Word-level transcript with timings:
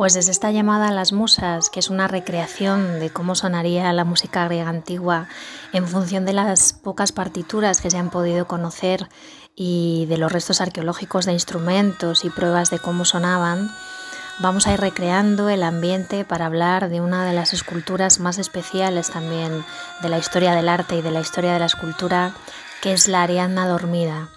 Pues 0.00 0.14
desde 0.14 0.30
esta 0.30 0.50
llamada 0.50 0.88
a 0.88 0.92
las 0.92 1.12
musas, 1.12 1.68
que 1.68 1.78
es 1.78 1.90
una 1.90 2.08
recreación 2.08 3.00
de 3.00 3.10
cómo 3.10 3.34
sonaría 3.34 3.92
la 3.92 4.06
música 4.06 4.46
griega 4.46 4.70
antigua 4.70 5.28
en 5.74 5.86
función 5.86 6.24
de 6.24 6.32
las 6.32 6.72
pocas 6.72 7.12
partituras 7.12 7.82
que 7.82 7.90
se 7.90 7.98
han 7.98 8.08
podido 8.08 8.46
conocer 8.46 9.10
y 9.54 10.06
de 10.06 10.16
los 10.16 10.32
restos 10.32 10.62
arqueológicos 10.62 11.26
de 11.26 11.34
instrumentos 11.34 12.24
y 12.24 12.30
pruebas 12.30 12.70
de 12.70 12.78
cómo 12.78 13.04
sonaban, 13.04 13.70
vamos 14.38 14.66
a 14.66 14.72
ir 14.72 14.80
recreando 14.80 15.50
el 15.50 15.62
ambiente 15.62 16.24
para 16.24 16.46
hablar 16.46 16.88
de 16.88 17.02
una 17.02 17.26
de 17.26 17.34
las 17.34 17.52
esculturas 17.52 18.20
más 18.20 18.38
especiales 18.38 19.10
también 19.10 19.66
de 20.00 20.08
la 20.08 20.16
historia 20.16 20.54
del 20.54 20.70
arte 20.70 20.96
y 20.96 21.02
de 21.02 21.10
la 21.10 21.20
historia 21.20 21.52
de 21.52 21.58
la 21.58 21.66
escultura, 21.66 22.32
que 22.80 22.94
es 22.94 23.06
la 23.06 23.22
Ariadna 23.22 23.68
dormida 23.68 24.30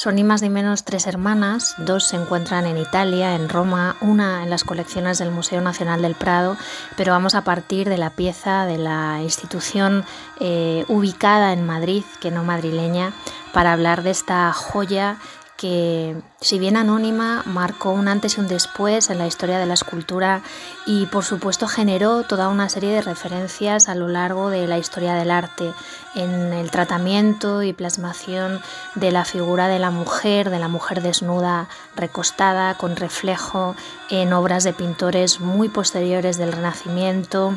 son 0.00 0.14
ni 0.14 0.24
más 0.24 0.40
ni 0.40 0.48
menos 0.48 0.84
tres 0.84 1.06
hermanas, 1.06 1.74
dos 1.76 2.04
se 2.04 2.16
encuentran 2.16 2.64
en 2.64 2.78
Italia, 2.78 3.34
en 3.34 3.50
Roma, 3.50 3.96
una 4.00 4.42
en 4.42 4.48
las 4.48 4.64
colecciones 4.64 5.18
del 5.18 5.30
Museo 5.30 5.60
Nacional 5.60 6.00
del 6.00 6.14
Prado, 6.14 6.56
pero 6.96 7.12
vamos 7.12 7.34
a 7.34 7.44
partir 7.44 7.86
de 7.86 7.98
la 7.98 8.08
pieza 8.08 8.64
de 8.64 8.78
la 8.78 9.20
institución 9.22 10.06
eh, 10.40 10.86
ubicada 10.88 11.52
en 11.52 11.66
Madrid, 11.66 12.02
que 12.18 12.30
no 12.30 12.44
madrileña, 12.44 13.12
para 13.52 13.74
hablar 13.74 14.02
de 14.02 14.12
esta 14.12 14.50
joya 14.54 15.18
que, 15.60 16.16
si 16.40 16.58
bien 16.58 16.78
anónima, 16.78 17.42
marcó 17.44 17.90
un 17.90 18.08
antes 18.08 18.38
y 18.38 18.40
un 18.40 18.48
después 18.48 19.10
en 19.10 19.18
la 19.18 19.26
historia 19.26 19.58
de 19.58 19.66
la 19.66 19.74
escultura 19.74 20.40
y, 20.86 21.04
por 21.06 21.22
supuesto, 21.22 21.68
generó 21.68 22.22
toda 22.22 22.48
una 22.48 22.70
serie 22.70 22.94
de 22.94 23.02
referencias 23.02 23.90
a 23.90 23.94
lo 23.94 24.08
largo 24.08 24.48
de 24.48 24.66
la 24.66 24.78
historia 24.78 25.12
del 25.12 25.30
arte 25.30 25.70
en 26.14 26.54
el 26.54 26.70
tratamiento 26.70 27.62
y 27.62 27.74
plasmación 27.74 28.62
de 28.94 29.12
la 29.12 29.26
figura 29.26 29.68
de 29.68 29.78
la 29.78 29.90
mujer, 29.90 30.48
de 30.48 30.60
la 30.60 30.68
mujer 30.68 31.02
desnuda, 31.02 31.68
recostada, 31.94 32.78
con 32.78 32.96
reflejo, 32.96 33.76
en 34.08 34.32
obras 34.32 34.64
de 34.64 34.72
pintores 34.72 35.40
muy 35.40 35.68
posteriores 35.68 36.38
del 36.38 36.52
Renacimiento, 36.52 37.54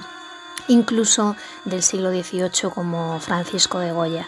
incluso 0.67 1.37
del 1.63 1.83
siglo 1.83 2.11
XVIII 2.11 2.69
como 2.69 3.17
Francisco 3.21 3.79
de 3.79 3.93
Goya. 3.93 4.27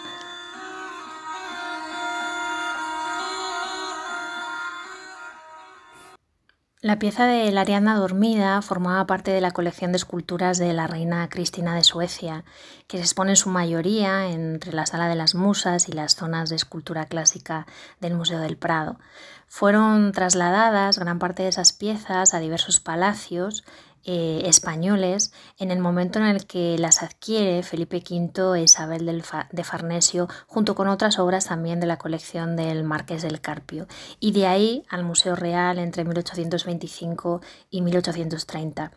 La 6.82 7.00
pieza 7.00 7.26
de 7.26 7.52
la 7.52 7.62
Ariadna 7.62 7.96
dormida 7.96 8.62
formaba 8.62 9.08
parte 9.08 9.32
de 9.32 9.42
la 9.42 9.52
colección 9.52 9.92
de 9.92 9.98
esculturas 9.98 10.58
de 10.58 10.74
la 10.74 10.88
reina 10.88 11.28
Cristina 11.30 11.74
de 11.74 11.84
Suecia, 11.84 12.44
que 12.88 12.98
se 12.98 13.04
expone 13.04 13.32
en 13.32 13.38
su 13.38 13.50
mayoría 13.50 14.30
entre 14.30 14.74
la 14.74 14.86
Sala 14.86 15.08
de 15.08 15.16
las 15.16 15.36
Musas 15.36 15.88
y 15.88 15.94
las 15.94 16.16
zonas 16.16 16.50
de 16.50 16.58
escultura 16.58 17.06
clásica 17.06 17.66
del 18.02 18.14
Museo 18.14 18.40
del 18.40 18.58
Prado. 18.58 19.00
Fueron 19.48 20.12
trasladadas 20.12 21.00
gran 21.00 21.18
parte 21.18 21.44
de 21.44 21.50
esas 21.50 21.72
piezas 21.72 22.34
a 22.34 22.40
diversos 22.40 22.80
palacios 22.82 23.64
eh, 24.06 24.44
españoles 24.46 25.34
en 25.58 25.72
el 25.72 25.80
momento 25.80 26.20
en 26.20 26.26
el 26.26 26.46
que 26.46 26.78
las 26.78 27.02
adquiere 27.02 27.64
Felipe 27.64 28.04
V 28.08 28.60
e 28.60 28.64
Isabel 28.64 29.24
de 29.52 29.64
Farnesio, 29.64 30.28
junto 30.48 30.76
con 30.76 30.88
otras 30.88 31.20
obras 31.20 31.48
también 31.48 31.80
de 31.80 31.88
la 31.88 31.98
colección 31.98 32.56
del 32.56 32.84
Marqués 32.84 33.24
del 33.24 33.42
Carpio, 33.42 33.88
y 34.20 34.32
de 34.32 34.48
ahí 34.48 34.84
al 34.90 35.04
Museo 35.04 35.36
Real 35.36 35.80
entre 35.80 36.04
1825 36.04 37.42
y 37.70 37.82
1830. 37.82 38.92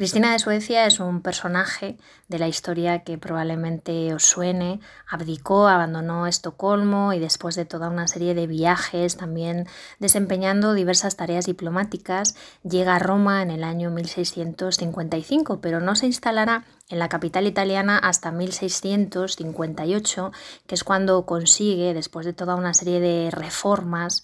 Cristina 0.00 0.32
de 0.32 0.38
Suecia 0.38 0.86
es 0.86 0.98
un 0.98 1.20
personaje 1.20 1.98
de 2.28 2.38
la 2.38 2.48
historia 2.48 3.00
que 3.00 3.18
probablemente 3.18 4.14
os 4.14 4.24
suene. 4.24 4.80
Abdicó, 5.06 5.68
abandonó 5.68 6.26
Estocolmo 6.26 7.12
y 7.12 7.18
después 7.18 7.54
de 7.54 7.66
toda 7.66 7.90
una 7.90 8.08
serie 8.08 8.34
de 8.34 8.46
viajes, 8.46 9.18
también 9.18 9.66
desempeñando 9.98 10.72
diversas 10.72 11.16
tareas 11.16 11.44
diplomáticas, 11.44 12.34
llega 12.62 12.96
a 12.96 12.98
Roma 12.98 13.42
en 13.42 13.50
el 13.50 13.62
año 13.62 13.90
1655, 13.90 15.60
pero 15.60 15.80
no 15.80 15.94
se 15.94 16.06
instalará 16.06 16.64
en 16.88 16.98
la 16.98 17.10
capital 17.10 17.46
italiana 17.46 17.98
hasta 17.98 18.32
1658, 18.32 20.32
que 20.66 20.76
es 20.76 20.82
cuando 20.82 21.26
consigue, 21.26 21.92
después 21.92 22.24
de 22.24 22.32
toda 22.32 22.54
una 22.54 22.72
serie 22.72 23.00
de 23.00 23.30
reformas, 23.30 24.22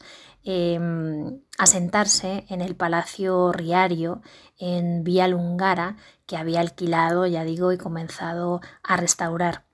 Em, 0.48 1.40
asentarse 1.58 2.46
en 2.48 2.60
el 2.60 2.76
Palacio 2.76 3.50
Riario 3.50 4.22
en 4.58 5.02
Vía 5.02 5.26
Lungara, 5.26 5.96
que 6.24 6.36
había 6.36 6.60
alquilado, 6.60 7.26
ya 7.26 7.42
digo, 7.42 7.72
y 7.72 7.78
comenzado 7.78 8.60
a 8.84 8.96
restaurar. 8.96 9.64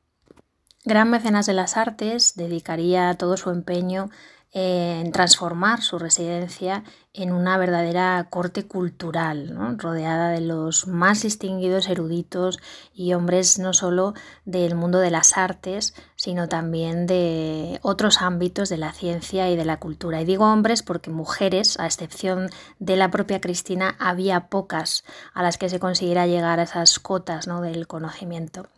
Gran 0.86 1.10
mecenas 1.10 1.44
de 1.44 1.52
las 1.52 1.76
artes, 1.76 2.36
dedicaría 2.36 3.12
todo 3.18 3.36
su 3.36 3.50
empeño 3.50 4.08
en 4.50 5.12
transformar 5.12 5.82
su 5.82 5.98
residencia 5.98 6.84
en 7.14 7.32
una 7.32 7.56
verdadera 7.56 8.26
corte 8.30 8.66
cultural, 8.66 9.54
rodeada 9.78 10.30
de 10.30 10.42
los 10.42 10.86
más 10.86 11.22
distinguidos 11.22 11.88
eruditos 11.88 12.58
y 12.94 13.14
hombres 13.14 13.58
no 13.58 13.74
solo 13.74 14.12
del 14.44 14.74
mundo 14.74 14.98
de 14.98 15.10
las 15.10 15.36
artes, 15.36 15.94
sino 16.22 16.48
también 16.48 17.08
de 17.08 17.80
otros 17.82 18.22
ámbitos 18.22 18.68
de 18.68 18.76
la 18.76 18.92
ciencia 18.92 19.50
y 19.50 19.56
de 19.56 19.64
la 19.64 19.80
cultura. 19.80 20.20
Y 20.20 20.24
digo 20.24 20.44
hombres 20.44 20.84
porque 20.84 21.10
mujeres, 21.10 21.80
a 21.80 21.86
excepción 21.86 22.48
de 22.78 22.94
la 22.94 23.10
propia 23.10 23.40
Cristina, 23.40 23.96
había 23.98 24.46
pocas 24.46 25.02
a 25.34 25.42
las 25.42 25.58
que 25.58 25.68
se 25.68 25.80
consiguiera 25.80 26.28
llegar 26.28 26.60
a 26.60 26.62
esas 26.62 27.00
cotas 27.00 27.48
¿no? 27.48 27.60
del 27.60 27.88
conocimiento. 27.88 28.68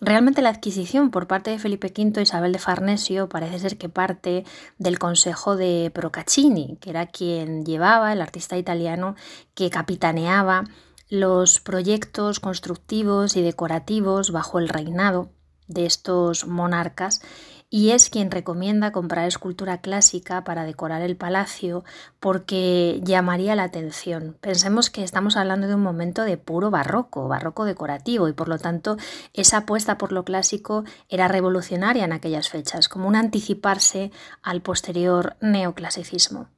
Realmente 0.00 0.40
la 0.40 0.48
adquisición 0.48 1.10
por 1.10 1.26
parte 1.26 1.50
de 1.50 1.58
Felipe 1.58 1.92
V 1.94 2.18
e 2.18 2.22
Isabel 2.22 2.52
de 2.52 2.58
Farnesio 2.58 3.28
parece 3.28 3.58
ser 3.58 3.76
que 3.76 3.90
parte 3.90 4.46
del 4.78 4.98
consejo 4.98 5.56
de 5.56 5.90
Procaccini, 5.92 6.78
que 6.80 6.88
era 6.88 7.04
quien 7.04 7.66
llevaba, 7.66 8.14
el 8.14 8.22
artista 8.22 8.56
italiano, 8.56 9.16
que 9.52 9.68
capitaneaba 9.68 10.64
los 11.10 11.60
proyectos 11.60 12.40
constructivos 12.40 13.36
y 13.36 13.42
decorativos 13.42 14.32
bajo 14.32 14.58
el 14.58 14.70
reinado 14.70 15.28
de 15.70 15.86
estos 15.86 16.46
monarcas 16.46 17.22
y 17.70 17.92
es 17.92 18.10
quien 18.10 18.32
recomienda 18.32 18.90
comprar 18.90 19.28
escultura 19.28 19.80
clásica 19.80 20.42
para 20.42 20.64
decorar 20.64 21.02
el 21.02 21.16
palacio 21.16 21.84
porque 22.18 23.00
llamaría 23.04 23.54
la 23.54 23.62
atención. 23.62 24.36
Pensemos 24.40 24.90
que 24.90 25.04
estamos 25.04 25.36
hablando 25.36 25.68
de 25.68 25.76
un 25.76 25.82
momento 25.82 26.24
de 26.24 26.36
puro 26.36 26.70
barroco, 26.70 27.28
barroco 27.28 27.64
decorativo 27.64 28.28
y 28.28 28.32
por 28.32 28.48
lo 28.48 28.58
tanto 28.58 28.96
esa 29.32 29.58
apuesta 29.58 29.98
por 29.98 30.10
lo 30.10 30.24
clásico 30.24 30.84
era 31.08 31.28
revolucionaria 31.28 32.04
en 32.04 32.12
aquellas 32.12 32.48
fechas, 32.48 32.88
como 32.88 33.06
un 33.06 33.14
anticiparse 33.14 34.10
al 34.42 34.60
posterior 34.62 35.36
neoclasicismo. 35.40 36.48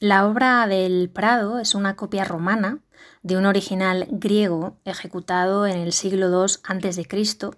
La 0.00 0.26
obra 0.26 0.66
del 0.66 1.08
Prado 1.08 1.60
es 1.60 1.74
una 1.74 1.94
copia 1.94 2.24
romana 2.24 2.80
de 3.22 3.36
un 3.36 3.46
original 3.46 4.06
griego 4.10 4.76
ejecutado 4.84 5.66
en 5.66 5.78
el 5.78 5.92
siglo 5.92 6.28
II 6.28 6.56
a.C. 6.64 7.06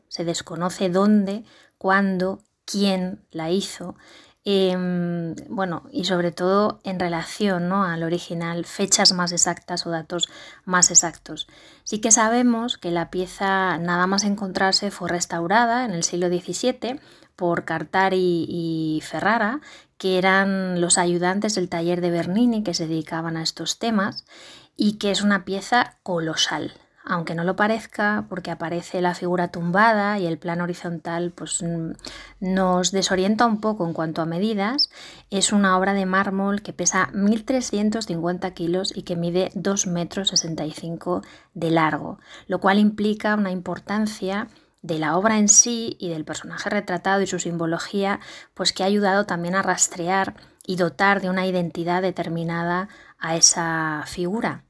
Se 0.09 0.25
desconoce 0.25 0.91
dónde, 0.91 1.45
cuándo, 1.79 2.43
quién 2.67 3.25
la 3.31 3.51
hizo, 3.51 3.97
em, 4.45 5.35
bueno, 5.49 5.85
y 5.91 6.05
sobre 6.05 6.31
todo 6.31 6.81
en 6.85 7.01
relación 7.01 7.69
¿no? 7.69 7.85
al 7.85 8.03
original, 8.03 8.65
fechas 8.67 9.13
más 9.13 9.33
exactas 9.33 9.87
o 9.87 9.91
datos 9.91 10.29
más 10.65 10.91
exactos. 10.91 11.49
Sí 11.85 12.01
que 12.01 12.11
sabemos 12.11 12.77
que 12.77 12.91
la 12.91 13.11
pieza 13.11 13.79
nada 13.79 14.07
más 14.07 14.25
encontrarse 14.25 14.91
fue 14.91 15.09
restaurada 15.09 15.85
en 15.85 15.93
el 15.93 16.05
siglo 16.05 16.29
XVII 16.29 17.01
por 17.35 17.65
Cartari 17.65 18.47
y 18.49 19.03
Ferrara, 19.05 19.60
que 19.98 20.19
eran 20.19 20.81
los 20.81 20.98
ayudantes 20.98 21.54
del 21.54 21.69
taller 21.69 22.01
de 22.01 22.10
Bernini 22.10 22.63
que 22.63 22.75
se 22.75 22.87
dedicaban 22.87 23.37
a 23.37 23.43
estos 23.43 23.78
temas 23.78 24.25
y 24.77 24.98
que 24.98 25.10
es 25.10 25.22
una 25.22 25.45
pieza 25.45 25.97
colosal 26.03 26.75
aunque 27.09 27.37
no 27.37 27.45
lo 27.45 27.54
parezca, 27.54 28.27
porque 28.28 28.51
aparece 28.51 29.01
la 29.01 29.15
figura 29.15 29.48
tumbada 29.48 30.19
y 30.19 30.27
el 30.27 30.39
plano 30.39 30.65
horizontal 30.65 31.31
pues, 31.31 31.65
nos 32.41 32.91
desorienta 32.91 33.47
un 33.47 33.60
poco 33.60 33.87
en 33.87 33.93
cuanto 33.93 34.22
a 34.22 34.27
medidas. 34.27 34.91
Es 35.31 35.53
una 35.53 35.78
obra 35.78 35.95
de 35.95 36.04
mármol 36.04 36.63
que 36.63 36.72
pesa 36.72 37.09
1.350 37.13 38.53
kilos 38.54 38.93
y 38.95 39.03
que 39.03 39.15
mide 39.15 39.53
2 39.54 39.87
metros 39.87 40.31
65 40.31 41.22
de 41.54 41.71
largo, 41.71 42.19
lo 42.48 42.60
cual 42.60 42.81
implica 42.81 43.37
una 43.37 43.53
importancia 43.53 44.48
de 44.86 44.98
la 44.98 45.16
obra 45.16 45.38
en 45.38 45.48
sí 45.48 45.97
y 45.98 46.09
del 46.09 46.24
personaje 46.24 46.71
retratado 46.71 47.21
y 47.21 47.27
su 47.27 47.38
simbología, 47.38 48.21
pues 48.54 48.72
que 48.72 48.83
ha 48.83 48.86
ayudado 48.86 49.27
también 49.27 49.54
a 49.54 49.62
rastrear 49.62 50.34
y 50.65 50.77
dotar 50.77 51.21
de 51.21 51.28
una 51.28 51.47
identidad 51.47 52.03
determinada 52.03 52.88
a 53.18 53.36
esa 53.36 54.04
figura. 54.06 54.65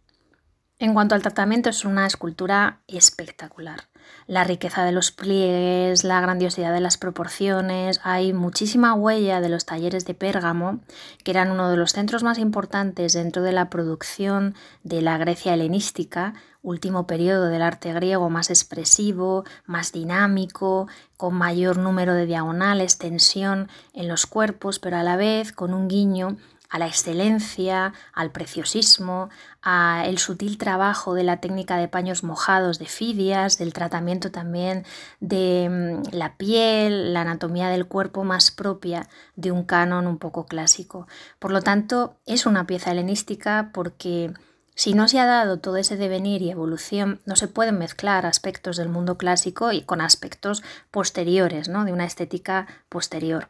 En 0.78 0.94
cuanto 0.94 1.14
al 1.14 1.22
tratamiento, 1.22 1.70
es 1.70 1.84
una 1.84 2.06
escultura 2.06 2.82
espectacular. 2.86 3.88
La 4.26 4.44
riqueza 4.44 4.85
de 4.85 4.93
los 4.93 5.12
pliegues, 5.12 6.03
la 6.03 6.20
grandiosidad 6.20 6.73
de 6.73 6.81
las 6.81 6.99
proporciones, 6.99 8.00
hay 8.03 8.32
muchísima 8.32 8.94
huella 8.94 9.41
de 9.41 9.49
los 9.49 9.67
talleres 9.67 10.05
de 10.05 10.14
Pérgamo, 10.14 10.81
que 11.23 11.31
eran 11.31 11.50
uno 11.50 11.70
de 11.70 11.76
los 11.76 11.93
centros 11.93 12.23
más 12.23 12.38
importantes 12.38 13.12
dentro 13.12 13.43
de 13.43 13.53
la 13.53 13.70
producción 13.70 14.55
de 14.82 15.03
la 15.03 15.17
Grecia 15.19 15.55
helenística, 15.55 16.35
último 16.62 17.06
periodo 17.06 17.47
del 17.47 17.62
arte 17.62 17.93
griego 17.93 18.29
más 18.29 18.50
expresivo, 18.50 19.44
más 19.64 19.93
dinámico, 19.93 20.88
con 21.17 21.35
mayor 21.35 21.79
número 21.79 22.12
de 22.14 22.26
diagonales, 22.26 22.99
tensión 22.99 23.69
en 23.94 24.09
los 24.09 24.26
cuerpos, 24.26 24.81
pero 24.81 24.97
a 24.97 25.05
la 25.05 25.17
vez 25.17 25.52
con 25.52 25.73
un 25.73 25.87
guiño 25.87 26.37
a 26.68 26.78
la 26.78 26.86
excelencia, 26.86 27.92
al 28.12 28.32
preciosismo, 28.32 29.30
al 29.62 30.18
sutil 30.18 30.58
trabajo 30.58 31.14
de 31.14 31.24
la 31.24 31.38
técnica 31.38 31.76
de 31.76 31.88
paños 31.88 32.22
mojados 32.22 32.78
de 32.78 32.86
Fidias, 32.86 33.58
del 33.58 33.72
tratamiento 33.72 34.30
también 34.30 34.84
de 35.20 35.68
mm, 35.68 36.14
la 36.14 36.36
piel, 36.36 37.12
la 37.12 37.22
anatomía 37.22 37.68
del 37.68 37.86
cuerpo 37.86 38.24
más 38.24 38.50
propia 38.50 39.08
de 39.34 39.52
un 39.52 39.64
canon 39.64 40.06
un 40.06 40.18
poco 40.18 40.46
clásico. 40.46 41.06
Por 41.38 41.52
lo 41.52 41.62
tanto, 41.62 42.16
es 42.26 42.46
una 42.46 42.66
pieza 42.66 42.92
helenística 42.92 43.70
porque 43.72 44.32
si 44.76 44.92
no 44.92 45.08
se 45.08 45.18
ha 45.18 45.24
dado 45.24 45.58
todo 45.58 45.78
ese 45.78 45.96
devenir 45.96 46.42
y 46.42 46.50
evolución, 46.50 47.22
no 47.24 47.34
se 47.34 47.48
pueden 47.48 47.78
mezclar 47.78 48.26
aspectos 48.26 48.76
del 48.76 48.90
mundo 48.90 49.16
clásico 49.16 49.72
y 49.72 49.80
con 49.80 50.02
aspectos 50.02 50.62
posteriores, 50.90 51.70
¿no? 51.70 51.86
de 51.86 51.94
una 51.94 52.04
estética 52.04 52.66
posterior. 52.90 53.48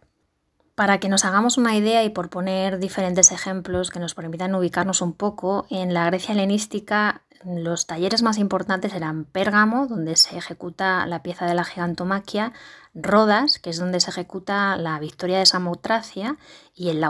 Para 0.77 1.01
que 1.01 1.09
nos 1.09 1.25
hagamos 1.25 1.57
una 1.57 1.75
idea 1.75 2.05
y 2.05 2.11
por 2.11 2.29
poner 2.29 2.79
diferentes 2.79 3.33
ejemplos 3.33 3.91
que 3.91 3.99
nos 3.99 4.15
permitan 4.15 4.55
ubicarnos 4.55 5.01
un 5.01 5.15
poco, 5.15 5.67
en 5.71 5.95
la 5.95 6.05
Grecia 6.05 6.35
helenística 6.35 7.23
los 7.47 7.87
talleres 7.87 8.23
más 8.23 8.37
importantes 8.37 8.93
eran 8.93 9.25
Pérgamo, 9.25 9.87
donde 9.87 10.17
se 10.17 10.37
ejecuta 10.37 11.07
la 11.07 11.23
pieza 11.23 11.47
de 11.47 11.55
la 11.55 11.65
gigantomaquia, 11.65 12.53
Rodas, 12.95 13.59
que 13.59 13.71
es 13.71 13.79
donde 13.79 14.01
se 14.01 14.11
ejecuta 14.11 14.77
la 14.77 14.99
victoria 14.99 15.39
de 15.39 15.47
Samotracia, 15.47 16.37
y 16.75 16.91
el 16.91 17.03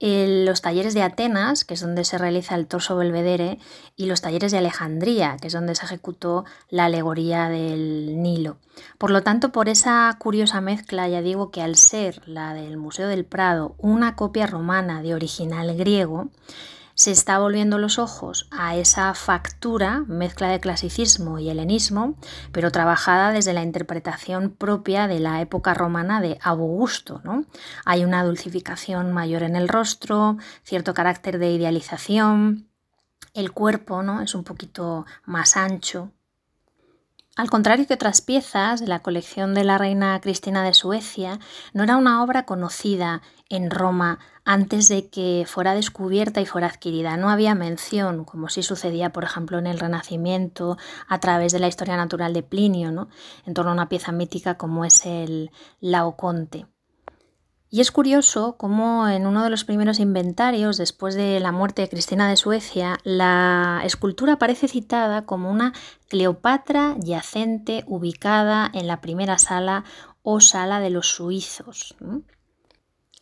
Los 0.00 0.62
talleres 0.62 0.94
de 0.94 1.02
Atenas, 1.02 1.64
que 1.64 1.74
es 1.74 1.80
donde 1.80 2.04
se 2.04 2.16
realiza 2.16 2.54
el 2.54 2.66
torso 2.66 2.96
belvedere, 2.96 3.58
y 3.96 4.06
los 4.06 4.22
talleres 4.22 4.50
de 4.50 4.58
Alejandría, 4.58 5.36
que 5.38 5.48
es 5.48 5.52
donde 5.52 5.74
se 5.74 5.84
ejecutó 5.84 6.46
la 6.70 6.86
alegoría 6.86 7.50
del 7.50 8.22
Nilo. 8.22 8.56
Por 8.96 9.10
lo 9.10 9.22
tanto, 9.22 9.52
por 9.52 9.68
esa 9.68 10.16
curiosa 10.18 10.62
mezcla, 10.62 11.06
ya 11.08 11.20
digo 11.20 11.50
que 11.50 11.60
al 11.60 11.76
ser 11.76 12.26
la 12.26 12.54
del 12.54 12.78
Museo 12.78 13.08
del 13.08 13.26
Prado 13.26 13.74
una 13.76 14.16
copia 14.16 14.46
romana 14.46 15.02
de 15.02 15.14
original 15.14 15.76
griego, 15.76 16.30
se 17.00 17.12
está 17.12 17.38
volviendo 17.38 17.78
los 17.78 17.98
ojos 17.98 18.46
a 18.50 18.76
esa 18.76 19.14
factura, 19.14 20.04
mezcla 20.06 20.48
de 20.48 20.60
clasicismo 20.60 21.38
y 21.38 21.48
helenismo, 21.48 22.14
pero 22.52 22.70
trabajada 22.70 23.32
desde 23.32 23.54
la 23.54 23.62
interpretación 23.62 24.50
propia 24.50 25.08
de 25.08 25.18
la 25.18 25.40
época 25.40 25.72
romana 25.72 26.20
de 26.20 26.36
Augusto. 26.42 27.22
¿no? 27.24 27.46
Hay 27.86 28.04
una 28.04 28.22
dulcificación 28.22 29.12
mayor 29.12 29.44
en 29.44 29.56
el 29.56 29.66
rostro, 29.66 30.36
cierto 30.62 30.92
carácter 30.92 31.38
de 31.38 31.52
idealización, 31.52 32.68
el 33.32 33.52
cuerpo 33.52 34.02
¿no? 34.02 34.20
es 34.20 34.34
un 34.34 34.44
poquito 34.44 35.06
más 35.24 35.56
ancho, 35.56 36.12
al 37.36 37.48
contrario 37.48 37.86
que 37.86 37.94
otras 37.94 38.20
piezas 38.20 38.80
de 38.80 38.86
la 38.86 39.00
colección 39.00 39.54
de 39.54 39.64
la 39.64 39.78
reina 39.78 40.20
Cristina 40.20 40.64
de 40.64 40.74
Suecia, 40.74 41.38
no 41.72 41.84
era 41.84 41.96
una 41.96 42.22
obra 42.22 42.44
conocida 42.44 43.22
en 43.48 43.70
Roma 43.70 44.18
antes 44.44 44.88
de 44.88 45.08
que 45.08 45.44
fuera 45.46 45.74
descubierta 45.74 46.40
y 46.40 46.46
fuera 46.46 46.66
adquirida. 46.66 47.16
No 47.16 47.30
había 47.30 47.54
mención, 47.54 48.24
como 48.24 48.48
sí 48.48 48.62
sucedía, 48.62 49.10
por 49.10 49.24
ejemplo, 49.24 49.58
en 49.58 49.66
el 49.66 49.78
Renacimiento, 49.78 50.76
a 51.08 51.20
través 51.20 51.52
de 51.52 51.60
la 51.60 51.68
historia 51.68 51.96
natural 51.96 52.32
de 52.32 52.42
Plinio, 52.42 52.90
¿no? 52.90 53.08
en 53.46 53.54
torno 53.54 53.70
a 53.70 53.74
una 53.74 53.88
pieza 53.88 54.12
mítica 54.12 54.56
como 54.56 54.84
es 54.84 55.06
el 55.06 55.50
Laoconte. 55.80 56.66
Y 57.72 57.80
es 57.80 57.92
curioso 57.92 58.56
cómo 58.56 59.06
en 59.06 59.28
uno 59.28 59.44
de 59.44 59.50
los 59.50 59.64
primeros 59.64 60.00
inventarios, 60.00 60.76
después 60.76 61.14
de 61.14 61.38
la 61.38 61.52
muerte 61.52 61.82
de 61.82 61.88
Cristina 61.88 62.28
de 62.28 62.36
Suecia, 62.36 62.98
la 63.04 63.80
escultura 63.84 64.34
aparece 64.34 64.66
citada 64.66 65.24
como 65.24 65.48
una 65.52 65.72
Cleopatra 66.08 66.96
yacente 66.98 67.84
ubicada 67.86 68.68
en 68.74 68.88
la 68.88 69.00
primera 69.00 69.38
sala 69.38 69.84
o 70.22 70.40
sala 70.40 70.80
de 70.80 70.90
los 70.90 71.06
suizos. 71.06 71.94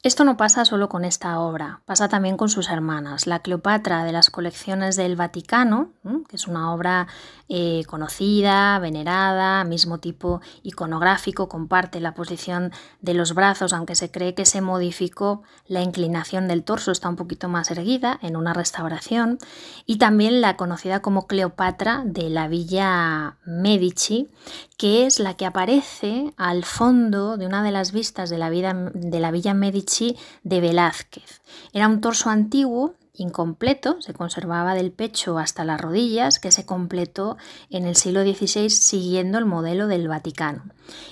Esto 0.04 0.22
no 0.22 0.36
pasa 0.36 0.64
solo 0.64 0.88
con 0.88 1.04
esta 1.04 1.40
obra, 1.40 1.82
pasa 1.84 2.08
también 2.08 2.36
con 2.36 2.48
sus 2.48 2.70
hermanas. 2.70 3.26
La 3.26 3.40
Cleopatra 3.40 4.04
de 4.04 4.12
las 4.12 4.30
colecciones 4.30 4.94
del 4.94 5.16
Vaticano, 5.16 5.90
que 6.28 6.36
es 6.36 6.46
una 6.46 6.72
obra 6.72 7.08
eh, 7.48 7.82
conocida, 7.88 8.78
venerada, 8.78 9.64
mismo 9.64 9.98
tipo 9.98 10.40
iconográfico, 10.62 11.48
comparte 11.48 11.98
la 11.98 12.14
posición 12.14 12.70
de 13.00 13.14
los 13.14 13.34
brazos, 13.34 13.72
aunque 13.72 13.96
se 13.96 14.12
cree 14.12 14.36
que 14.36 14.46
se 14.46 14.60
modificó 14.60 15.42
la 15.66 15.82
inclinación 15.82 16.46
del 16.46 16.62
torso, 16.62 16.92
está 16.92 17.08
un 17.08 17.16
poquito 17.16 17.48
más 17.48 17.68
erguida 17.72 18.20
en 18.22 18.36
una 18.36 18.54
restauración, 18.54 19.38
y 19.84 19.98
también 19.98 20.40
la 20.40 20.56
conocida 20.56 21.02
como 21.02 21.26
Cleopatra 21.26 22.02
de 22.04 22.30
la 22.30 22.46
Villa 22.46 23.38
Medici, 23.44 24.30
que 24.78 25.06
es 25.06 25.18
la 25.18 25.34
que 25.34 25.44
aparece 25.44 26.32
al 26.36 26.64
fondo 26.64 27.36
de 27.36 27.46
una 27.46 27.64
de 27.64 27.72
las 27.72 27.90
vistas 27.90 28.30
de 28.30 28.38
la, 28.38 28.48
Villa 28.48 29.52
Medici 29.52 30.16
de 30.44 30.60
Velázquez. 30.60 31.42
Era 31.72 31.88
un 31.88 32.00
torso 32.00 32.30
antiguo 32.30 32.94
incompleto, 33.12 34.00
se 34.00 34.14
conservaba 34.14 34.74
del 34.74 34.92
pecho 34.92 35.38
hasta 35.38 35.64
las 35.64 35.80
rodillas, 35.80 36.38
que 36.38 36.52
se 36.52 36.64
completó 36.64 37.36
en 37.70 37.86
el 37.86 37.96
siglo 37.96 38.22
XVI 38.22 38.70
siguiendo 38.70 39.38
el 39.38 39.46
modelo 39.46 39.88
del 39.88 40.06
Vaticano 40.06 40.62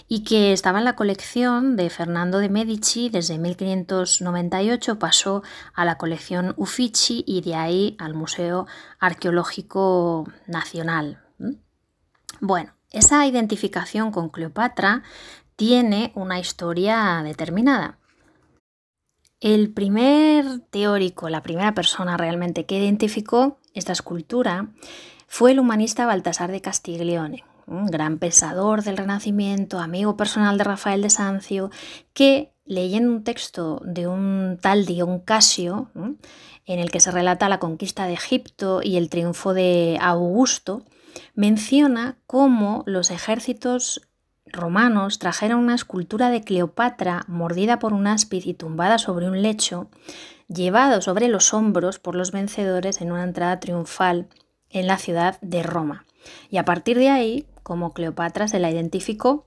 y 0.07 0.23
que 0.23 0.53
estaba 0.53 0.79
en 0.79 0.85
la 0.85 0.95
colección 0.95 1.75
de 1.75 1.91
Fernando 1.91 2.39
de 2.39 2.49
Medici 2.49 3.09
desde 3.09 3.37
1598, 3.37 5.01
pasó 5.01 5.43
a 5.75 5.85
la 5.85 5.99
colección 5.99 6.55
Uffizi 6.57 7.25
y 7.27 7.41
de 7.41 7.57
ahí 7.57 7.97
al 7.99 8.15
Museo 8.15 8.69
Arqueológico 9.01 10.31
Nacional. 10.47 11.21
Bueno, 12.41 12.76
esa 12.97 13.27
identificación 13.27 14.11
con 14.11 14.31
Cleopatra 14.31 15.03
tiene 15.55 16.13
una 16.15 16.39
historia 16.39 17.23
determinada. 17.23 17.99
El 19.39 19.71
primer 19.71 20.61
teórico, 20.71 21.29
la 21.29 21.43
primera 21.43 21.75
persona 21.75 22.17
realmente 22.17 22.65
que 22.65 22.79
identificó 22.79 23.59
esta 23.75 23.93
escultura 23.93 24.69
fue 25.29 25.53
el 25.53 25.61
humanista 25.61 26.07
Baltasar 26.07 26.51
de 26.51 26.63
Castiglione, 26.63 27.45
un 27.67 27.87
gran 27.87 28.19
pensador 28.19 28.83
del 28.83 28.97
Renacimiento, 28.97 29.79
amigo 29.79 30.17
personal 30.17 30.57
de 30.57 30.65
Rafael 30.65 31.03
de 31.03 31.11
Sancio, 31.11 31.71
que 32.15 32.53
leyendo 32.65 33.13
un 33.13 33.25
texto 33.25 33.83
de 33.85 34.07
un 34.07 34.59
tal 34.61 34.87
Dion 34.87 35.21
Casio, 35.21 35.91
en 36.65 36.79
el 36.79 36.91
que 36.91 37.01
se 37.01 37.11
relata 37.11 37.51
la 37.51 37.59
conquista 37.59 38.07
de 38.07 38.15
Egipto 38.15 38.81
y 38.83 38.97
el 38.97 39.11
triunfo 39.11 39.53
de 39.53 39.99
Augusto, 40.01 40.83
menciona 41.35 42.19
cómo 42.27 42.83
los 42.87 43.11
ejércitos 43.11 44.03
romanos 44.47 45.19
trajeron 45.19 45.61
una 45.61 45.75
escultura 45.75 46.31
de 46.31 46.43
Cleopatra 46.43 47.25
mordida 47.29 47.79
por 47.79 47.93
un 47.93 48.07
áspid 48.07 48.45
y 48.47 48.55
tumbada 48.55 48.99
sobre 48.99 49.29
un 49.29 49.43
lecho, 49.43 49.91
llevado 50.49 51.03
sobre 51.03 51.29
los 51.29 51.53
hombros 51.53 51.99
por 51.99 52.15
los 52.15 52.31
vencedores 52.31 53.01
en 53.01 53.13
una 53.13 53.25
entrada 53.25 53.61
triunfal 53.61 54.29
en 54.71 54.87
la 54.87 54.99
ciudad 54.99 55.39
de 55.41 55.63
Roma. 55.63 56.07
Y 56.51 56.59
a 56.59 56.65
partir 56.65 56.99
de 56.99 57.11
ahí, 57.11 57.47
como 57.63 57.93
Cleopatra 57.93 58.49
se 58.49 58.59
la 58.59 58.71
identificó, 58.71 59.47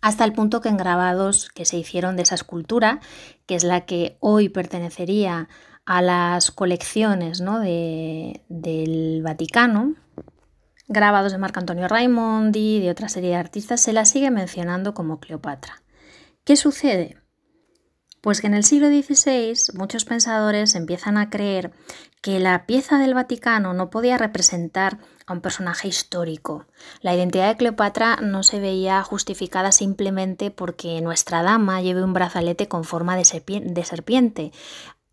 hasta 0.00 0.24
el 0.24 0.32
punto 0.32 0.60
que 0.60 0.70
en 0.70 0.78
grabados 0.78 1.50
que 1.50 1.64
se 1.64 1.76
hicieron 1.76 2.16
de 2.16 2.22
esa 2.22 2.34
escultura, 2.34 3.00
que 3.46 3.54
es 3.54 3.64
la 3.64 3.82
que 3.82 4.16
hoy 4.20 4.48
pertenecería 4.48 5.48
a 5.84 6.02
las 6.02 6.50
colecciones 6.50 7.40
¿no? 7.40 7.58
de, 7.58 8.42
del 8.48 9.22
Vaticano, 9.22 9.94
grabados 10.90 11.30
de 11.30 11.38
Marco 11.38 11.60
Antonio 11.60 11.88
Raimondi, 11.88 12.80
de 12.80 12.90
otra 12.90 13.08
serie 13.08 13.30
de 13.30 13.36
artistas, 13.36 13.80
se 13.80 13.92
la 13.92 14.04
sigue 14.04 14.30
mencionando 14.30 14.92
como 14.92 15.20
Cleopatra. 15.20 15.82
¿Qué 16.44 16.56
sucede? 16.56 17.16
Pues 18.20 18.40
que 18.40 18.48
en 18.48 18.54
el 18.54 18.64
siglo 18.64 18.88
XVI 18.88 19.78
muchos 19.78 20.04
pensadores 20.04 20.74
empiezan 20.74 21.16
a 21.16 21.30
creer 21.30 21.72
que 22.20 22.40
la 22.40 22.66
pieza 22.66 22.98
del 22.98 23.14
Vaticano 23.14 23.72
no 23.72 23.88
podía 23.88 24.18
representar 24.18 24.98
a 25.26 25.32
un 25.32 25.40
personaje 25.40 25.86
histórico. 25.86 26.66
La 27.00 27.14
identidad 27.14 27.48
de 27.48 27.56
Cleopatra 27.56 28.16
no 28.16 28.42
se 28.42 28.58
veía 28.58 29.02
justificada 29.04 29.70
simplemente 29.70 30.50
porque 30.50 31.00
nuestra 31.00 31.42
dama 31.42 31.80
lleve 31.80 32.02
un 32.02 32.12
brazalete 32.12 32.66
con 32.68 32.82
forma 32.82 33.16
de 33.16 33.24
serpiente. 33.24 34.52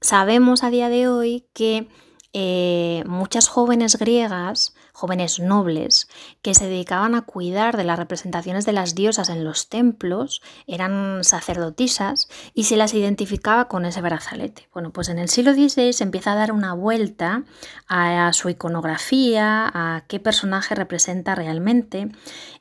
Sabemos 0.01 0.63
a 0.63 0.71
día 0.71 0.89
de 0.89 1.07
hoy 1.07 1.47
que 1.53 1.87
eh, 2.33 3.03
muchas 3.07 3.47
jóvenes 3.47 3.97
griegas, 3.97 4.75
jóvenes 4.97 5.39
nobles, 5.39 6.07
que 6.41 6.55
se 6.55 6.65
dedicaban 6.65 7.13
a 7.13 7.21
cuidar 7.21 7.77
de 7.77 7.83
las 7.83 7.99
representaciones 7.99 8.65
de 8.65 8.73
las 8.73 8.95
diosas 8.95 9.29
en 9.29 9.43
los 9.43 9.69
templos, 9.69 10.41
eran 10.65 11.23
sacerdotisas 11.23 12.27
y 12.55 12.63
se 12.63 12.77
las 12.77 12.95
identificaba 12.95 13.67
con 13.67 13.85
ese 13.85 14.01
brazalete. 14.01 14.67
Bueno, 14.73 14.91
pues 14.91 15.09
en 15.09 15.19
el 15.19 15.29
siglo 15.29 15.53
XVI 15.53 15.93
se 15.93 16.03
empieza 16.03 16.31
a 16.31 16.35
dar 16.35 16.51
una 16.51 16.73
vuelta 16.73 17.43
a 17.87 18.33
su 18.33 18.49
iconografía, 18.49 19.69
a 19.71 20.05
qué 20.07 20.19
personaje 20.19 20.73
representa 20.73 21.35
realmente 21.35 22.09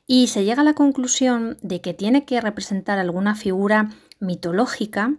y 0.05 0.27
se 0.27 0.43
llega 0.45 0.61
a 0.61 0.65
la 0.65 0.75
conclusión 0.75 1.57
de 1.63 1.81
que 1.81 1.95
tiene 1.95 2.23
que 2.23 2.39
representar 2.39 2.99
alguna 2.99 3.33
figura 3.33 3.89
mitológica 4.19 5.15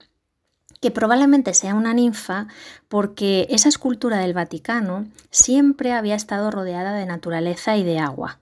que 0.81 0.91
probablemente 0.91 1.55
sea 1.55 1.75
una 1.75 1.95
ninfa 1.95 2.47
porque 2.89 3.47
esa 3.51 3.69
escultura 3.69 4.19
del 4.19 4.35
Vaticano 4.35 5.07
siempre 5.31 5.93
había 5.93 6.15
estado 6.15 6.51
rodeada 6.51 6.93
de 6.93 7.07
naturaleza 7.07 7.77
y 7.77 7.85
de 7.85 7.99
agua. 7.99 8.39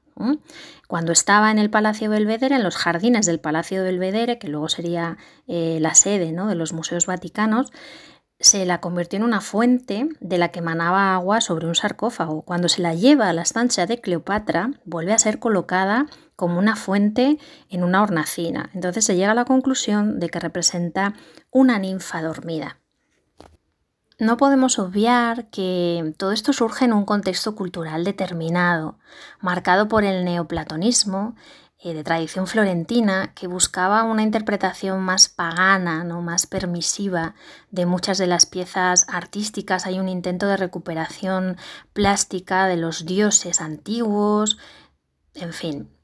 Cuando 0.88 1.12
estaba 1.12 1.50
en 1.50 1.58
el 1.58 1.68
Palacio 1.68 2.08
Belvedere, 2.08 2.56
en 2.56 2.62
los 2.62 2.76
jardines 2.76 3.26
del 3.26 3.38
Palacio 3.38 3.82
Belvedere, 3.82 4.38
que 4.38 4.48
luego 4.48 4.68
sería 4.70 5.18
eh, 5.46 5.78
la 5.80 5.94
sede 5.94 6.32
¿no? 6.32 6.46
de 6.46 6.54
los 6.54 6.72
museos 6.72 7.04
vaticanos, 7.04 7.70
se 8.38 8.66
la 8.66 8.80
convirtió 8.80 9.16
en 9.16 9.24
una 9.24 9.40
fuente 9.40 10.08
de 10.20 10.38
la 10.38 10.48
que 10.48 10.60
manaba 10.60 11.14
agua 11.14 11.40
sobre 11.40 11.66
un 11.66 11.74
sarcófago. 11.74 12.42
Cuando 12.42 12.68
se 12.68 12.82
la 12.82 12.94
lleva 12.94 13.28
a 13.28 13.32
la 13.32 13.42
estancia 13.42 13.86
de 13.86 14.00
Cleopatra, 14.00 14.72
vuelve 14.84 15.12
a 15.12 15.18
ser 15.18 15.38
colocada 15.38 16.06
como 16.36 16.58
una 16.58 16.76
fuente 16.76 17.38
en 17.70 17.82
una 17.82 18.02
hornacina. 18.02 18.70
Entonces 18.74 19.04
se 19.04 19.16
llega 19.16 19.32
a 19.32 19.34
la 19.34 19.46
conclusión 19.46 20.20
de 20.20 20.28
que 20.28 20.38
representa 20.38 21.14
una 21.50 21.78
ninfa 21.78 22.20
dormida. 22.20 22.78
No 24.18 24.38
podemos 24.38 24.78
obviar 24.78 25.50
que 25.50 26.14
todo 26.16 26.32
esto 26.32 26.54
surge 26.54 26.86
en 26.86 26.94
un 26.94 27.04
contexto 27.04 27.54
cultural 27.54 28.02
determinado, 28.02 28.98
marcado 29.40 29.88
por 29.88 30.04
el 30.04 30.24
neoplatonismo 30.24 31.36
eh, 31.86 31.94
de 31.94 32.02
tradición 32.02 32.48
florentina 32.48 33.32
que 33.36 33.46
buscaba 33.46 34.02
una 34.02 34.24
interpretación 34.24 35.00
más 35.02 35.28
pagana, 35.28 36.02
¿no? 36.02 36.20
más 36.20 36.48
permisiva 36.48 37.36
de 37.70 37.86
muchas 37.86 38.18
de 38.18 38.26
las 38.26 38.44
piezas 38.44 39.06
artísticas. 39.08 39.86
Hay 39.86 40.00
un 40.00 40.08
intento 40.08 40.48
de 40.48 40.56
recuperación 40.56 41.56
plástica 41.92 42.66
de 42.66 42.76
los 42.76 43.06
dioses 43.06 43.60
antiguos, 43.60 44.58
en 45.34 45.52
fin, 45.52 45.95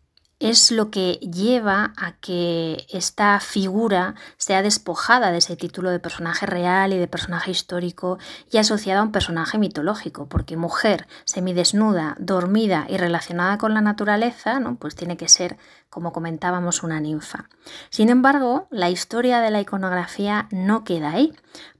es 0.42 0.72
lo 0.72 0.90
que 0.90 1.20
lleva 1.20 1.92
a 1.96 2.12
que 2.16 2.84
esta 2.90 3.38
figura 3.38 4.16
sea 4.38 4.62
despojada 4.62 5.30
de 5.30 5.38
ese 5.38 5.56
título 5.56 5.90
de 5.90 6.00
personaje 6.00 6.46
real 6.46 6.92
y 6.92 6.98
de 6.98 7.06
personaje 7.06 7.52
histórico 7.52 8.18
y 8.50 8.58
asociada 8.58 9.00
a 9.00 9.04
un 9.04 9.12
personaje 9.12 9.56
mitológico, 9.58 10.28
porque 10.28 10.56
mujer 10.56 11.06
semidesnuda, 11.24 12.16
dormida 12.18 12.86
y 12.88 12.96
relacionada 12.96 13.56
con 13.56 13.72
la 13.72 13.80
naturaleza, 13.82 14.58
¿no? 14.58 14.74
pues 14.74 14.96
tiene 14.96 15.16
que 15.16 15.28
ser, 15.28 15.58
como 15.90 16.12
comentábamos, 16.12 16.82
una 16.82 16.98
ninfa. 16.98 17.48
Sin 17.90 18.08
embargo, 18.08 18.66
la 18.70 18.90
historia 18.90 19.40
de 19.40 19.52
la 19.52 19.60
iconografía 19.60 20.48
no 20.50 20.82
queda 20.82 21.12
ahí, 21.12 21.32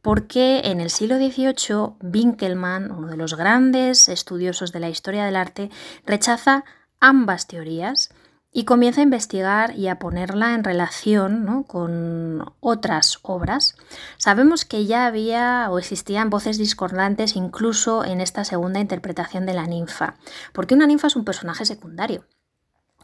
porque 0.03 0.61
en 0.65 0.81
el 0.81 0.91
siglo 0.91 1.17
XVIII 1.17 1.95
Winkelmann, 2.01 2.93
uno 2.93 3.09
de 3.09 3.17
los 3.17 3.35
grandes 3.35 4.09
estudiosos 4.09 4.71
de 4.71 4.79
la 4.81 4.89
historia 4.89 5.25
del 5.25 5.35
arte, 5.35 5.69
rechaza 6.07 6.65
ambas 7.01 7.49
teorías 7.49 8.11
y 8.53 8.65
comienza 8.65 9.01
a 9.01 9.05
investigar 9.05 9.77
y 9.77 9.89
a 9.89 9.99
ponerla 9.99 10.55
en 10.55 10.63
relación 10.63 11.65
con 11.65 12.53
otras 12.61 13.19
obras. 13.23 13.75
Sabemos 14.19 14.65
que 14.67 14.85
ya 14.85 15.07
había 15.07 15.69
o 15.71 15.79
existían 15.79 16.29
voces 16.29 16.59
discordantes 16.59 17.35
incluso 17.35 18.05
en 18.05 18.21
esta 18.21 18.45
segunda 18.45 18.81
interpretación 18.81 19.47
de 19.47 19.55
la 19.55 19.67
ninfa, 19.67 20.17
porque 20.53 20.75
una 20.75 20.87
ninfa 20.87 21.07
es 21.07 21.17
un 21.17 21.25
personaje 21.25 21.65
secundario 21.65 22.25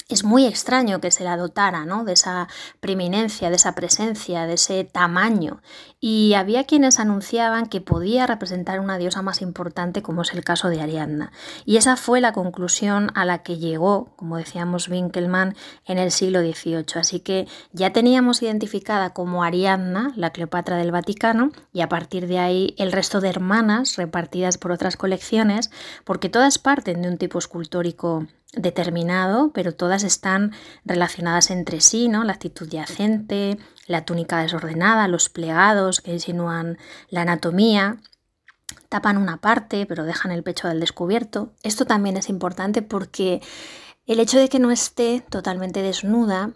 es 0.08 0.24
muy 0.24 0.46
extraño 0.46 1.00
que 1.00 1.10
se 1.10 1.22
la 1.22 1.36
dotara 1.36 1.84
¿no? 1.84 2.04
de 2.04 2.14
esa 2.14 2.48
preeminencia, 2.80 3.50
de 3.50 3.56
esa 3.56 3.74
presencia, 3.74 4.46
de 4.46 4.54
ese 4.54 4.84
tamaño. 4.84 5.60
Y 6.00 6.32
había 6.32 6.64
quienes 6.64 6.98
anunciaban 6.98 7.66
que 7.66 7.82
podía 7.82 8.26
representar 8.26 8.80
una 8.80 8.96
diosa 8.96 9.20
más 9.20 9.42
importante, 9.42 10.00
como 10.00 10.22
es 10.22 10.32
el 10.32 10.44
caso 10.44 10.70
de 10.70 10.80
Ariadna. 10.80 11.30
Y 11.66 11.76
esa 11.76 11.96
fue 11.96 12.22
la 12.22 12.32
conclusión 12.32 13.10
a 13.14 13.26
la 13.26 13.42
que 13.42 13.58
llegó, 13.58 14.14
como 14.16 14.38
decíamos 14.38 14.88
Winkelmann, 14.88 15.54
en 15.84 15.98
el 15.98 16.10
siglo 16.10 16.40
XVIII. 16.40 16.86
Así 16.94 17.20
que 17.20 17.46
ya 17.72 17.92
teníamos 17.92 18.42
identificada 18.42 19.10
como 19.10 19.44
Ariadna, 19.44 20.12
la 20.16 20.30
Cleopatra 20.30 20.76
del 20.76 20.92
Vaticano, 20.92 21.50
y 21.74 21.82
a 21.82 21.90
partir 21.90 22.28
de 22.28 22.38
ahí 22.38 22.74
el 22.78 22.92
resto 22.92 23.20
de 23.20 23.28
hermanas 23.28 23.96
repartidas 23.96 24.56
por 24.56 24.72
otras 24.72 24.96
colecciones, 24.96 25.70
porque 26.04 26.30
todas 26.30 26.58
parten 26.58 27.02
de 27.02 27.08
un 27.08 27.18
tipo 27.18 27.38
escultórico 27.38 28.26
determinado, 28.52 29.52
pero 29.52 29.74
todas 29.74 30.04
están 30.04 30.52
relacionadas 30.84 31.50
entre 31.50 31.80
sí, 31.80 32.08
¿no? 32.08 32.24
La 32.24 32.32
actitud 32.32 32.68
yacente, 32.68 33.58
la 33.86 34.04
túnica 34.04 34.40
desordenada, 34.42 35.08
los 35.08 35.28
plegados 35.28 36.00
que 36.00 36.12
insinúan 36.12 36.78
la 37.10 37.22
anatomía, 37.22 37.98
tapan 38.88 39.18
una 39.18 39.38
parte, 39.38 39.86
pero 39.86 40.04
dejan 40.04 40.32
el 40.32 40.42
pecho 40.42 40.68
al 40.68 40.80
descubierto. 40.80 41.52
Esto 41.62 41.84
también 41.84 42.16
es 42.16 42.28
importante 42.28 42.82
porque 42.82 43.42
el 44.06 44.20
hecho 44.20 44.38
de 44.38 44.48
que 44.48 44.58
no 44.58 44.70
esté 44.70 45.24
totalmente 45.28 45.82
desnuda 45.82 46.52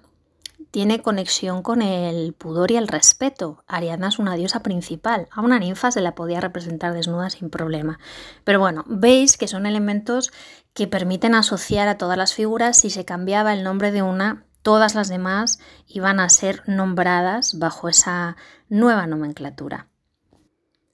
tiene 0.72 1.02
conexión 1.02 1.62
con 1.62 1.82
el 1.82 2.32
pudor 2.32 2.70
y 2.70 2.76
el 2.76 2.88
respeto. 2.88 3.62
Ariadna 3.68 4.08
es 4.08 4.18
una 4.18 4.36
diosa 4.36 4.62
principal. 4.62 5.28
A 5.30 5.42
una 5.42 5.58
ninfa 5.58 5.90
se 5.90 6.00
la 6.00 6.14
podía 6.14 6.40
representar 6.40 6.94
desnuda 6.94 7.28
sin 7.28 7.50
problema. 7.50 8.00
Pero 8.42 8.58
bueno, 8.58 8.82
veis 8.88 9.36
que 9.36 9.48
son 9.48 9.66
elementos 9.66 10.32
que 10.72 10.88
permiten 10.88 11.34
asociar 11.34 11.88
a 11.88 11.98
todas 11.98 12.16
las 12.16 12.32
figuras 12.32 12.78
si 12.78 12.88
se 12.88 13.04
cambiaba 13.04 13.52
el 13.52 13.64
nombre 13.64 13.92
de 13.92 14.00
una, 14.00 14.46
todas 14.62 14.94
las 14.94 15.08
demás 15.08 15.58
iban 15.86 16.20
a 16.20 16.30
ser 16.30 16.62
nombradas 16.66 17.58
bajo 17.58 17.90
esa 17.90 18.36
nueva 18.70 19.06
nomenclatura. 19.06 19.91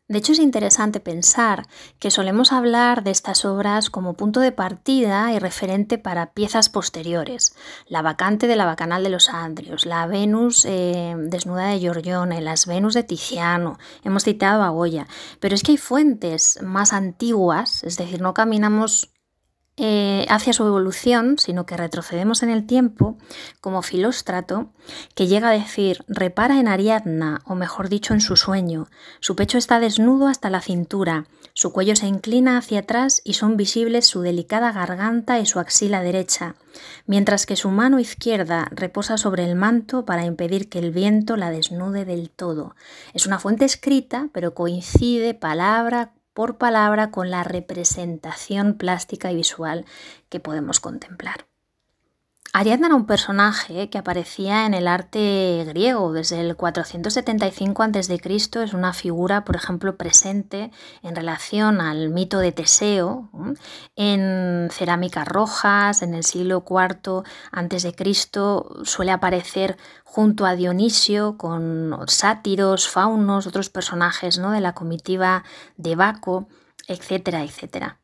De 0.09 0.17
hecho, 0.17 0.33
es 0.33 0.39
interesante 0.39 1.01
pensar 1.01 1.67
que 1.99 2.11
solemos 2.11 2.53
hablar 2.53 3.05
de 3.05 3.11
estas 3.11 3.45
obras 3.45 3.91
como 3.91 4.15
punto 4.15 4.41
de 4.41 4.53
partida 4.53 5.31
y 5.35 5.39
referente 5.39 5.99
para 5.99 6.33
piezas 6.33 6.71
posteriores. 6.71 7.55
La 7.89 8.01
vacante 8.01 8.47
de 8.47 8.57
la 8.57 8.65
Bacanal 8.65 9.05
de 9.05 9.11
los 9.11 9.29
Andrios, 9.29 9.85
la 9.85 10.07
Venus 10.07 10.65
eh, 10.65 11.15
desnuda 11.19 11.67
de 11.69 11.81
Giorgione, 11.81 12.41
las 12.41 12.67
Venus 12.67 12.95
de 12.95 13.03
Tiziano, 13.03 13.79
hemos 14.03 14.25
citado 14.25 14.63
a 14.63 14.71
Goya. 14.71 15.07
Pero 15.41 15.55
es 15.55 15.63
que 15.63 15.73
hay 15.73 15.79
fuentes 15.79 16.59
más 16.63 16.95
antiguas, 16.95 17.85
es 17.85 17.99
decir, 17.99 18.23
no 18.23 18.33
caminamos 18.33 19.13
eh, 19.79 20.27
hacia 20.29 20.53
su 20.53 20.67
evolución, 20.67 21.37
sino 21.39 21.65
que 21.65 21.77
retrocedemos 21.77 22.43
en 22.43 22.51
el 22.51 22.67
tiempo, 22.67 23.17
como 23.61 23.83
Filóstrato, 23.83 24.73
que 25.15 25.27
llega 25.27 25.51
a 25.51 25.53
decir, 25.53 26.05
repara 26.09 26.59
en 26.59 26.67
Ariadna, 26.67 27.43
o 27.45 27.55
mejor 27.55 27.89
dicho, 27.89 28.13
en 28.13 28.21
su 28.21 28.37
sueño. 28.37 28.89
Su 29.21 29.37
pecho 29.37 29.57
está 29.57 29.79
desnudo 29.79 30.27
hasta 30.27 30.51
la 30.51 30.61
cintura, 30.61 31.27
su 31.55 31.73
cuello 31.73 31.97
se 31.97 32.07
inclina 32.07 32.57
hacia 32.57 32.81
atrás 32.81 33.21
y 33.25 33.35
son 33.35 33.57
visibles 33.57 34.07
su 34.07 34.21
delicada 34.21 34.71
garganta 34.71 35.41
y 35.41 35.47
su 35.47 35.59
axila 35.59 36.03
derecha, 36.03 36.55
mientras 37.07 37.47
que 37.47 37.57
su 37.57 37.71
mano 37.71 37.99
izquierda 37.99 38.69
reposa 38.71 39.17
sobre 39.17 39.45
el 39.45 39.57
manto 39.57 40.05
para 40.05 40.25
impedir 40.25 40.69
que 40.69 40.79
el 40.79 40.93
viento 40.93 41.37
la 41.37 41.51
desnude 41.51 42.05
del 42.05 42.31
todo. 42.31 42.77
Es 43.13 43.27
una 43.27 43.39
fuente 43.39 43.65
escrita, 43.65 44.29
pero 44.33 44.55
coincide 44.55 45.35
palabra 45.35 46.13
por 46.39 46.57
palabra 46.57 47.11
con 47.11 47.33
la 47.33 47.43
representación 47.43 48.75
plástica 48.75 49.33
y 49.33 49.35
visual 49.35 49.85
que 50.29 50.39
podemos 50.39 50.79
contemplar. 50.79 51.48
Ariadna 52.55 52.87
era 52.87 52.97
un 52.97 53.07
personaje 53.07 53.91
que 53.91 53.99
aparecía 53.99 54.65
en 54.65 54.73
el 54.73 54.89
arte 54.89 55.65
griego 55.69 56.13
desde 56.13 56.41
el 56.41 56.57
475 56.57 57.83
a.C. 57.83 58.21
Es 58.25 58.73
una 58.73 58.95
figura, 58.95 59.45
por 59.45 59.55
ejemplo, 59.55 59.97
presente 59.97 60.71
en 61.03 61.15
relación 61.15 61.81
al 61.83 62.09
mito 62.09 62.39
de 62.39 62.53
Teseo 62.53 63.29
en 63.97 64.69
cerámicas 64.73 65.29
rojas. 65.29 66.03
En 66.03 66.15
el 66.15 66.25
siglo 66.25 66.65
IV 66.69 67.23
a.C. 67.53 67.95
suele 68.85 69.11
aparecer 69.13 69.77
junto 70.05 70.47
a 70.47 70.57
Dionisio 70.57 71.37
con 71.37 71.95
sátiros, 72.07 72.89
faunos, 72.89 73.47
otros 73.47 73.69
personajes 73.69 74.39
¿no? 74.39 74.53
de 74.53 74.63
la 74.63 74.73
comitiva 74.73 75.45
de 75.77 75.97
Baco, 75.97 76.49
etcétera, 76.87 77.45
etcétera. 77.45 77.99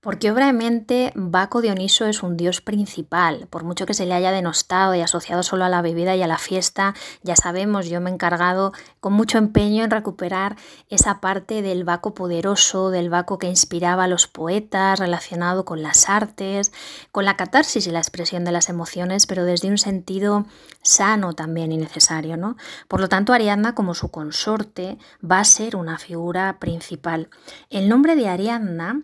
Porque 0.00 0.30
obviamente 0.30 1.12
Baco 1.14 1.60
Dioniso 1.60 2.06
es 2.06 2.22
un 2.22 2.38
dios 2.38 2.62
principal, 2.62 3.46
por 3.50 3.64
mucho 3.64 3.84
que 3.84 3.92
se 3.92 4.06
le 4.06 4.14
haya 4.14 4.32
denostado 4.32 4.94
y 4.94 5.02
asociado 5.02 5.42
solo 5.42 5.66
a 5.66 5.68
la 5.68 5.82
bebida 5.82 6.16
y 6.16 6.22
a 6.22 6.26
la 6.26 6.38
fiesta, 6.38 6.94
ya 7.22 7.36
sabemos, 7.36 7.86
yo 7.86 8.00
me 8.00 8.08
he 8.08 8.14
encargado 8.14 8.72
con 9.00 9.12
mucho 9.12 9.36
empeño 9.36 9.84
en 9.84 9.90
recuperar 9.90 10.56
esa 10.88 11.20
parte 11.20 11.60
del 11.60 11.84
Baco 11.84 12.14
poderoso, 12.14 12.88
del 12.88 13.10
Baco 13.10 13.36
que 13.36 13.48
inspiraba 13.48 14.04
a 14.04 14.08
los 14.08 14.26
poetas, 14.26 14.98
relacionado 14.98 15.66
con 15.66 15.82
las 15.82 16.08
artes, 16.08 16.72
con 17.12 17.26
la 17.26 17.36
catarsis 17.36 17.86
y 17.86 17.90
la 17.90 17.98
expresión 17.98 18.42
de 18.44 18.52
las 18.52 18.70
emociones, 18.70 19.26
pero 19.26 19.44
desde 19.44 19.68
un 19.68 19.76
sentido 19.76 20.46
sano 20.80 21.34
también 21.34 21.72
y 21.72 21.76
necesario, 21.76 22.38
¿no? 22.38 22.56
Por 22.88 23.00
lo 23.00 23.10
tanto, 23.10 23.34
Ariadna, 23.34 23.74
como 23.74 23.92
su 23.92 24.10
consorte, 24.10 24.96
va 25.22 25.40
a 25.40 25.44
ser 25.44 25.76
una 25.76 25.98
figura 25.98 26.58
principal. 26.58 27.28
El 27.68 27.90
nombre 27.90 28.16
de 28.16 28.28
Ariadna 28.28 29.02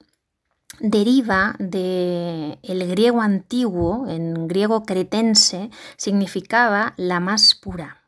deriva 0.81 1.55
del 1.59 2.59
el 2.63 2.89
griego 2.89 3.21
antiguo, 3.21 4.07
en 4.09 4.49
griego 4.49 4.85
cretense, 4.85 5.71
significaba 5.97 6.95
la 6.97 7.21
más 7.21 7.55
pura. 7.55 8.03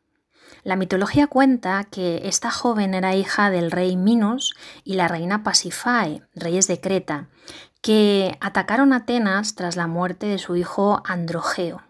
La 0.65 0.77
mitología 0.77 1.29
cuenta 1.29 1.85
que 1.85 2.23
esta 2.25 2.51
joven 2.51 2.93
era 2.95 3.17
hija 3.17 3.51
del 3.51 3.71
rey 3.71 3.97
Minos 3.97 4.55
y 4.85 4.95
la 4.95 5.09
reina 5.09 5.43
Pasifae, 5.43 6.23
reyes 6.35 6.67
de 6.67 6.81
Creta, 6.81 7.29
que 7.81 8.37
atacaron 8.41 8.93
Atenas 8.93 9.55
tras 9.55 9.77
la 9.77 9.87
muerte 9.87 10.27
de 10.27 10.39
su 10.39 10.57
hijo 10.57 11.03
Androgeo. 11.07 11.83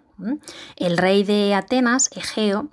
El 0.77 0.99
rey 0.99 1.25
de 1.25 1.55
Atenas, 1.55 2.11
Egeo, 2.15 2.71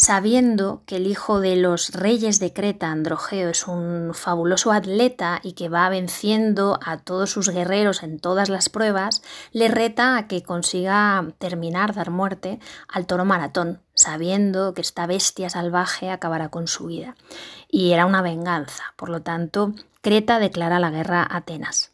sabiendo 0.00 0.82
que 0.86 0.96
el 0.96 1.06
hijo 1.06 1.40
de 1.40 1.56
los 1.56 1.90
reyes 1.90 2.40
de 2.40 2.54
Creta, 2.54 2.90
Androgeo, 2.90 3.50
es 3.50 3.66
un 3.66 4.12
fabuloso 4.14 4.72
atleta 4.72 5.40
y 5.42 5.52
que 5.52 5.68
va 5.68 5.90
venciendo 5.90 6.80
a 6.82 6.96
todos 6.96 7.30
sus 7.30 7.50
guerreros 7.50 8.02
en 8.02 8.18
todas 8.18 8.48
las 8.48 8.70
pruebas, 8.70 9.22
le 9.52 9.68
reta 9.68 10.16
a 10.16 10.26
que 10.26 10.42
consiga 10.42 11.22
terminar, 11.36 11.94
dar 11.94 12.10
muerte 12.10 12.60
al 12.88 13.06
toro 13.06 13.26
maratón, 13.26 13.82
sabiendo 13.94 14.72
que 14.72 14.80
esta 14.80 15.06
bestia 15.06 15.50
salvaje 15.50 16.08
acabará 16.08 16.48
con 16.48 16.66
su 16.66 16.86
vida. 16.86 17.14
Y 17.68 17.92
era 17.92 18.06
una 18.06 18.22
venganza, 18.22 18.94
por 18.96 19.10
lo 19.10 19.20
tanto, 19.20 19.74
Creta 20.00 20.38
declara 20.38 20.80
la 20.80 20.88
guerra 20.88 21.20
a 21.20 21.36
Atenas. 21.36 21.89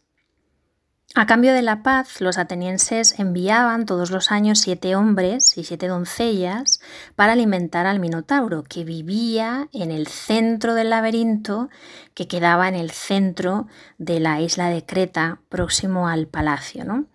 A 1.18 1.24
cambio 1.24 1.54
de 1.54 1.62
la 1.62 1.82
paz, 1.82 2.20
los 2.20 2.36
atenienses 2.36 3.18
enviaban 3.18 3.86
todos 3.86 4.10
los 4.10 4.30
años 4.30 4.58
siete 4.58 4.96
hombres 4.96 5.56
y 5.56 5.64
siete 5.64 5.88
doncellas 5.88 6.78
para 7.14 7.32
alimentar 7.32 7.86
al 7.86 8.00
Minotauro, 8.00 8.64
que 8.64 8.84
vivía 8.84 9.70
en 9.72 9.92
el 9.92 10.08
centro 10.08 10.74
del 10.74 10.90
laberinto 10.90 11.70
que 12.12 12.28
quedaba 12.28 12.68
en 12.68 12.74
el 12.74 12.90
centro 12.90 13.66
de 13.96 14.20
la 14.20 14.42
isla 14.42 14.68
de 14.68 14.84
Creta, 14.84 15.40
próximo 15.48 16.06
al 16.06 16.26
palacio. 16.26 16.84
¿no? 16.84 17.06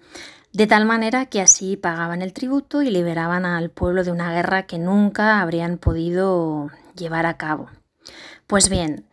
De 0.52 0.66
tal 0.66 0.86
manera 0.86 1.28
que 1.28 1.40
así 1.40 1.78
pagaban 1.78 2.24
el 2.24 2.34
tributo 2.34 2.82
y 2.82 2.90
liberaban 2.90 3.46
al 3.46 3.70
pueblo 3.70 4.04
de 4.04 4.12
una 4.12 4.34
guerra 4.34 4.64
que 4.64 4.80
nunca 4.80 5.42
habrían 5.42 5.78
podido 5.78 6.72
llevar 6.96 7.28
a 7.28 7.38
cabo. 7.38 7.70
Pues 8.48 8.68
bien, 8.68 9.06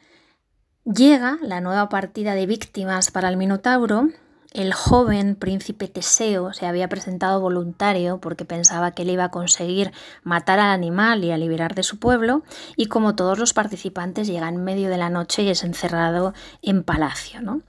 llega 0.86 1.36
la 1.42 1.60
nueva 1.60 1.90
partida 1.90 2.32
de 2.34 2.46
víctimas 2.46 3.10
para 3.10 3.28
el 3.28 3.36
Minotauro 3.36 4.08
el 4.52 4.72
joven 4.72 5.36
príncipe 5.36 5.88
Teseo 5.88 6.52
se 6.52 6.66
había 6.66 6.88
presentado 6.88 7.40
voluntario 7.40 8.18
porque 8.18 8.44
pensaba 8.44 8.92
que 8.92 9.02
él 9.02 9.10
iba 9.10 9.24
a 9.24 9.30
conseguir 9.30 9.92
matar 10.22 10.58
al 10.58 10.70
animal 10.70 11.22
y 11.24 11.32
a 11.32 11.38
liberar 11.38 11.74
de 11.74 11.82
su 11.82 11.98
pueblo, 11.98 12.42
y 12.76 12.86
como 12.86 13.14
todos 13.14 13.38
los 13.38 13.52
participantes 13.52 14.26
llega 14.26 14.48
en 14.48 14.64
medio 14.64 14.88
de 14.88 14.96
la 14.96 15.10
noche 15.10 15.42
y 15.42 15.50
es 15.50 15.64
encerrado 15.64 16.32
en 16.62 16.82
palacio. 16.82 17.42
¿no? 17.42 17.60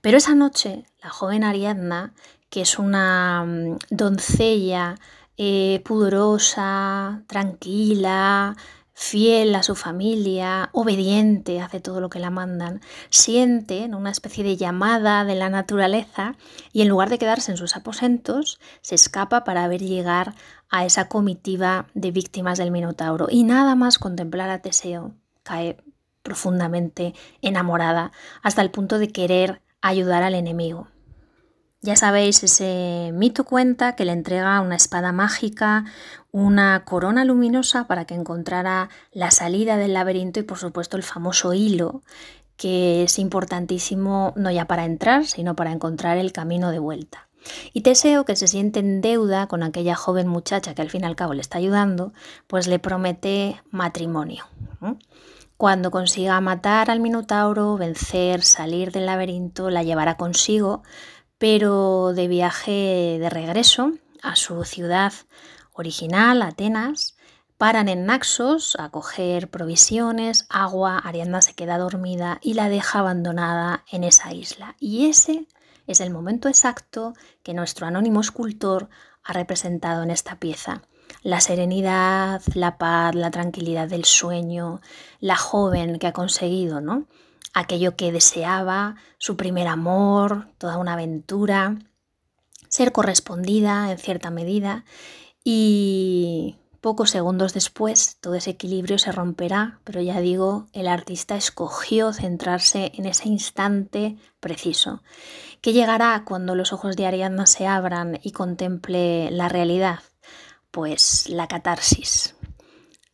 Pero 0.00 0.18
esa 0.18 0.34
noche, 0.34 0.84
la 1.02 1.10
joven 1.10 1.42
Ariadna, 1.42 2.12
que 2.50 2.60
es 2.62 2.78
una 2.78 3.44
mm, 3.44 3.78
doncella 3.90 4.96
eh, 5.38 5.82
pudorosa, 5.84 7.22
tranquila, 7.26 8.56
fiel 8.98 9.54
a 9.54 9.62
su 9.62 9.74
familia, 9.74 10.70
obediente, 10.72 11.60
hace 11.60 11.80
todo 11.80 12.00
lo 12.00 12.08
que 12.08 12.18
la 12.18 12.30
mandan, 12.30 12.80
siente 13.10 13.84
una 13.84 14.10
especie 14.10 14.42
de 14.42 14.56
llamada 14.56 15.26
de 15.26 15.34
la 15.34 15.50
naturaleza 15.50 16.34
y 16.72 16.80
en 16.80 16.88
lugar 16.88 17.10
de 17.10 17.18
quedarse 17.18 17.50
en 17.50 17.58
sus 17.58 17.76
aposentos, 17.76 18.58
se 18.80 18.94
escapa 18.94 19.44
para 19.44 19.68
ver 19.68 19.82
llegar 19.82 20.34
a 20.70 20.86
esa 20.86 21.08
comitiva 21.08 21.88
de 21.92 22.10
víctimas 22.10 22.56
del 22.56 22.70
Minotauro. 22.70 23.26
Y 23.30 23.44
nada 23.44 23.74
más 23.74 23.98
contemplar 23.98 24.48
a 24.48 24.62
Teseo, 24.62 25.14
cae 25.42 25.76
profundamente 26.22 27.14
enamorada 27.42 28.12
hasta 28.42 28.62
el 28.62 28.70
punto 28.70 28.98
de 28.98 29.08
querer 29.08 29.60
ayudar 29.82 30.22
al 30.22 30.34
enemigo. 30.34 30.88
Ya 31.82 31.94
sabéis, 31.94 32.42
ese 32.42 33.10
mito 33.14 33.44
cuenta 33.44 33.94
que 33.94 34.04
le 34.04 34.12
entrega 34.12 34.60
una 34.60 34.76
espada 34.76 35.12
mágica, 35.12 35.84
una 36.32 36.84
corona 36.84 37.24
luminosa 37.24 37.86
para 37.86 38.06
que 38.06 38.14
encontrara 38.14 38.88
la 39.12 39.30
salida 39.30 39.76
del 39.76 39.92
laberinto 39.94 40.40
y 40.40 40.42
por 40.42 40.58
supuesto 40.58 40.96
el 40.96 41.02
famoso 41.02 41.54
hilo 41.54 42.02
que 42.56 43.02
es 43.04 43.18
importantísimo 43.18 44.32
no 44.36 44.50
ya 44.50 44.66
para 44.66 44.84
entrar, 44.86 45.26
sino 45.26 45.54
para 45.54 45.72
encontrar 45.72 46.16
el 46.16 46.32
camino 46.32 46.70
de 46.70 46.78
vuelta. 46.78 47.28
Y 47.72 47.82
Teseo, 47.82 48.24
que 48.24 48.34
se 48.34 48.48
siente 48.48 48.80
en 48.80 49.00
deuda 49.00 49.46
con 49.46 49.62
aquella 49.62 49.94
joven 49.94 50.26
muchacha 50.26 50.74
que 50.74 50.82
al 50.82 50.90
fin 50.90 51.02
y 51.02 51.06
al 51.06 51.16
cabo 51.16 51.34
le 51.34 51.42
está 51.42 51.58
ayudando, 51.58 52.12
pues 52.46 52.66
le 52.66 52.78
promete 52.78 53.62
matrimonio. 53.70 54.44
Cuando 55.56 55.90
consiga 55.90 56.40
matar 56.40 56.90
al 56.90 57.00
Minotauro, 57.00 57.76
vencer, 57.76 58.42
salir 58.42 58.90
del 58.90 59.06
laberinto, 59.06 59.70
la 59.70 59.82
llevará 59.82 60.16
consigo 60.16 60.82
pero 61.38 62.12
de 62.14 62.28
viaje 62.28 63.18
de 63.20 63.30
regreso 63.30 63.92
a 64.22 64.36
su 64.36 64.64
ciudad 64.64 65.12
original, 65.72 66.42
Atenas, 66.42 67.16
paran 67.58 67.88
en 67.88 68.06
Naxos 68.06 68.76
a 68.78 68.90
coger 68.90 69.50
provisiones, 69.50 70.46
agua, 70.48 70.98
Ariadna 70.98 71.42
se 71.42 71.54
queda 71.54 71.78
dormida 71.78 72.38
y 72.42 72.54
la 72.54 72.68
deja 72.68 73.00
abandonada 73.00 73.84
en 73.90 74.04
esa 74.04 74.32
isla. 74.32 74.76
Y 74.78 75.06
ese 75.06 75.46
es 75.86 76.00
el 76.00 76.10
momento 76.10 76.48
exacto 76.48 77.14
que 77.42 77.54
nuestro 77.54 77.86
anónimo 77.86 78.20
escultor 78.20 78.88
ha 79.22 79.32
representado 79.32 80.02
en 80.02 80.10
esta 80.10 80.38
pieza. 80.38 80.82
La 81.22 81.40
serenidad, 81.40 82.42
la 82.54 82.78
paz, 82.78 83.14
la 83.14 83.30
tranquilidad 83.30 83.88
del 83.88 84.04
sueño, 84.04 84.80
la 85.20 85.36
joven 85.36 85.98
que 85.98 86.06
ha 86.06 86.12
conseguido, 86.12 86.80
¿no? 86.80 87.06
Aquello 87.56 87.96
que 87.96 88.12
deseaba, 88.12 88.96
su 89.16 89.38
primer 89.38 89.66
amor, 89.66 90.48
toda 90.58 90.76
una 90.76 90.92
aventura, 90.92 91.78
ser 92.68 92.92
correspondida 92.92 93.90
en 93.90 93.96
cierta 93.96 94.30
medida 94.30 94.84
y 95.42 96.56
pocos 96.82 97.10
segundos 97.10 97.54
después 97.54 98.18
todo 98.20 98.34
ese 98.34 98.50
equilibrio 98.50 98.98
se 98.98 99.10
romperá, 99.10 99.80
pero 99.84 100.02
ya 100.02 100.20
digo, 100.20 100.68
el 100.74 100.86
artista 100.86 101.34
escogió 101.34 102.12
centrarse 102.12 102.92
en 102.94 103.06
ese 103.06 103.28
instante 103.30 104.16
preciso. 104.38 105.02
¿Qué 105.62 105.72
llegará 105.72 106.24
cuando 106.26 106.54
los 106.54 106.74
ojos 106.74 106.94
de 106.94 107.06
Ariadna 107.06 107.46
se 107.46 107.66
abran 107.66 108.20
y 108.22 108.32
contemple 108.32 109.30
la 109.30 109.48
realidad? 109.48 110.00
Pues 110.70 111.30
la 111.30 111.48
catarsis, 111.48 112.35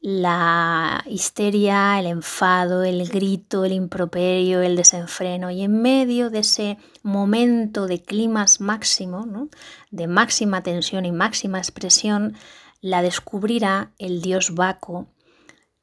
la 0.03 1.05
histeria, 1.07 1.99
el 2.01 2.07
enfado, 2.07 2.83
el 2.83 3.09
grito, 3.09 3.65
el 3.65 3.73
improperio, 3.73 4.61
el 4.61 4.75
desenfreno. 4.75 5.51
Y 5.53 5.62
en 5.62 5.81
medio 5.81 6.29
de 6.29 6.41
ese 6.41 6.77
momento 7.05 7.87
de 7.87 8.03
climas 8.03 8.61
máximo, 8.61 9.49
de 9.93 10.09
máxima 10.09 10.65
tensión 10.65 11.05
y 11.05 11.12
máxima 11.12 11.59
expresión, 11.59 12.35
la 12.81 13.01
descubrirá 13.01 13.93
el 13.99 14.21
dios 14.23 14.57
Baco, 14.57 15.07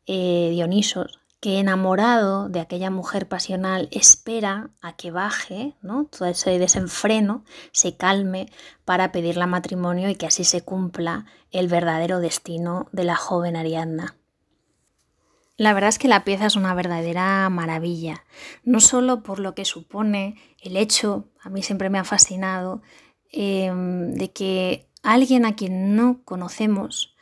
eh, 0.06 0.50
Dionisos, 0.52 1.19
que 1.40 1.60
enamorado 1.60 2.50
de 2.50 2.60
aquella 2.60 2.90
mujer 2.90 3.28
pasional 3.28 3.88
espera 3.92 4.72
a 4.82 4.96
que 4.96 5.12
baje 5.12 5.74
¿no? 5.82 6.06
todo 6.06 6.28
ese 6.28 6.60
desenfreno, 6.60 7.46
se 7.72 7.96
calme 7.96 8.52
para 8.84 9.12
pedirle 9.12 9.46
matrimonio 9.48 10.10
y 10.10 10.16
que 10.16 10.26
así 10.26 10.44
se 10.44 10.62
cumpla 10.62 11.26
el 11.52 11.68
verdadero 11.68 12.20
destino 12.20 12.90
de 12.92 13.06
la 13.06 13.16
joven 13.16 13.56
Ariadna. 13.56 14.16
La 15.56 15.74
verdad 15.74 15.90
es 15.90 16.00
que 16.00 16.08
la 16.08 16.24
pieza 16.24 16.46
es 16.46 16.56
una 16.56 16.74
verdadera 16.74 17.50
maravilla, 17.50 18.24
no 18.64 18.80
solo 18.80 19.24
por 19.24 19.40
lo 19.40 19.56
que 19.56 19.66
supone 19.66 20.36
el 20.62 20.78
hecho, 20.78 21.28
a 21.42 21.50
mí 21.50 21.64
siempre 21.64 21.90
me 21.90 22.00
ha 22.00 22.06
fascinado, 22.06 22.82
em, 23.32 24.14
de 24.14 24.32
que 24.32 24.88
alguien 25.04 25.46
a 25.46 25.56
quien 25.56 25.96
no 25.96 26.22
conocemos 26.24 27.16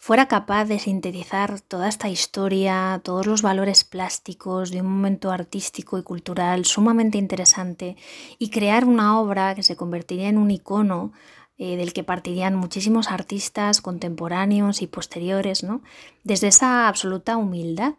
fuera 0.00 0.28
capaz 0.28 0.64
de 0.64 0.78
sintetizar 0.78 1.60
toda 1.60 1.86
esta 1.86 2.08
historia, 2.08 3.00
todos 3.04 3.26
los 3.26 3.42
valores 3.42 3.84
plásticos 3.84 4.70
de 4.70 4.80
un 4.80 4.90
momento 4.90 5.30
artístico 5.30 5.98
y 5.98 6.02
cultural 6.02 6.64
sumamente 6.64 7.18
interesante 7.18 7.96
y 8.38 8.48
crear 8.48 8.86
una 8.86 9.20
obra 9.20 9.54
que 9.54 9.62
se 9.62 9.76
convertiría 9.76 10.30
en 10.30 10.38
un 10.38 10.50
icono 10.50 11.12
eh, 11.58 11.76
del 11.76 11.92
que 11.92 12.02
partirían 12.02 12.56
muchísimos 12.56 13.10
artistas 13.10 13.82
contemporáneos 13.82 14.80
y 14.80 14.86
posteriores, 14.86 15.62
¿no? 15.62 15.82
desde 16.24 16.48
esa 16.48 16.88
absoluta 16.88 17.36
humildad 17.36 17.94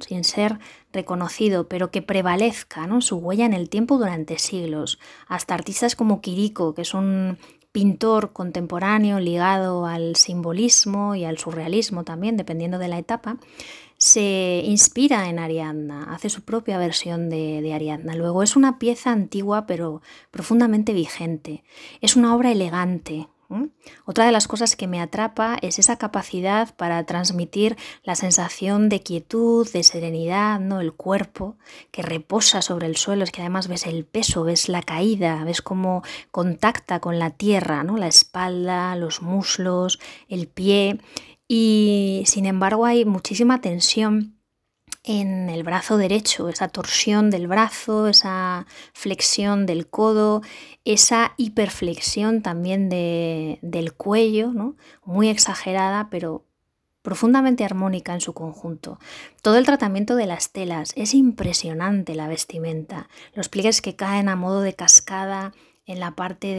sin 0.00 0.24
ser 0.24 0.58
reconocido, 0.92 1.68
pero 1.68 1.92
que 1.92 2.02
prevalezca 2.02 2.88
¿no? 2.88 3.00
su 3.00 3.18
huella 3.18 3.44
en 3.44 3.52
el 3.52 3.68
tiempo 3.68 3.98
durante 3.98 4.38
siglos. 4.38 4.98
Hasta 5.28 5.54
artistas 5.54 5.94
como 5.94 6.20
Quirico, 6.20 6.74
que 6.74 6.82
es 6.82 6.94
un 6.94 7.38
pintor 7.74 8.32
contemporáneo 8.32 9.18
ligado 9.18 9.84
al 9.84 10.14
simbolismo 10.14 11.16
y 11.16 11.24
al 11.24 11.38
surrealismo 11.38 12.04
también, 12.04 12.36
dependiendo 12.36 12.78
de 12.78 12.86
la 12.86 12.98
etapa, 12.98 13.38
se 13.98 14.62
inspira 14.64 15.28
en 15.28 15.40
Ariadna, 15.40 16.04
hace 16.14 16.30
su 16.30 16.42
propia 16.42 16.78
versión 16.78 17.28
de, 17.30 17.72
Ariadna. 17.74 18.14
Luego 18.14 18.44
es 18.44 18.54
una 18.54 18.78
pieza 18.78 19.10
antigua 19.10 19.66
pero 19.66 20.02
profundamente 20.30 20.92
vigente. 20.92 21.64
Es 22.00 22.14
una 22.14 22.36
obra 22.36 22.52
elegante, 22.52 23.26
otra 24.04 24.26
de 24.26 24.32
las 24.32 24.48
cosas 24.48 24.76
que 24.76 24.86
me 24.86 25.00
atrapa 25.00 25.56
es 25.62 25.78
esa 25.78 25.96
capacidad 25.96 26.74
para 26.76 27.04
transmitir 27.04 27.76
la 28.02 28.14
sensación 28.14 28.88
de 28.88 29.00
quietud, 29.00 29.68
de 29.72 29.82
serenidad, 29.82 30.60
¿no? 30.60 30.80
El 30.80 30.92
cuerpo 30.92 31.56
que 31.90 32.02
reposa 32.02 32.62
sobre 32.62 32.86
el 32.86 32.96
suelo, 32.96 33.24
es 33.24 33.30
que 33.30 33.40
además 33.40 33.68
ves 33.68 33.86
el 33.86 34.04
peso, 34.04 34.44
ves 34.44 34.68
la 34.68 34.82
caída, 34.82 35.44
ves 35.44 35.62
cómo 35.62 36.02
contacta 36.30 37.00
con 37.00 37.18
la 37.18 37.30
tierra, 37.30 37.84
¿no? 37.84 37.96
La 37.96 38.08
espalda, 38.08 38.96
los 38.96 39.22
muslos, 39.22 39.98
el 40.28 40.48
pie 40.48 41.00
y 41.48 42.24
sin 42.26 42.46
embargo 42.46 42.86
hay 42.86 43.04
muchísima 43.04 43.60
tensión 43.60 44.34
en 45.04 45.50
el 45.50 45.62
brazo 45.62 45.98
derecho, 45.98 46.48
esa 46.48 46.68
torsión 46.68 47.30
del 47.30 47.46
brazo, 47.46 48.08
esa 48.08 48.66
flexión 48.94 49.66
del 49.66 49.86
codo, 49.86 50.40
esa 50.84 51.34
hiperflexión 51.36 52.40
también 52.40 52.88
de, 52.88 53.58
del 53.60 53.92
cuello, 53.92 54.52
¿no? 54.52 54.76
muy 55.04 55.28
exagerada, 55.28 56.08
pero 56.10 56.46
profundamente 57.02 57.66
armónica 57.66 58.14
en 58.14 58.22
su 58.22 58.32
conjunto. 58.32 58.98
Todo 59.42 59.58
el 59.58 59.66
tratamiento 59.66 60.16
de 60.16 60.26
las 60.26 60.52
telas, 60.52 60.94
es 60.96 61.12
impresionante 61.12 62.14
la 62.14 62.26
vestimenta, 62.26 63.10
los 63.34 63.50
pliegues 63.50 63.82
que 63.82 63.94
caen 63.94 64.30
a 64.30 64.36
modo 64.36 64.62
de 64.62 64.72
cascada 64.72 65.52
en 65.86 66.00
la 66.00 66.12
parte 66.12 66.54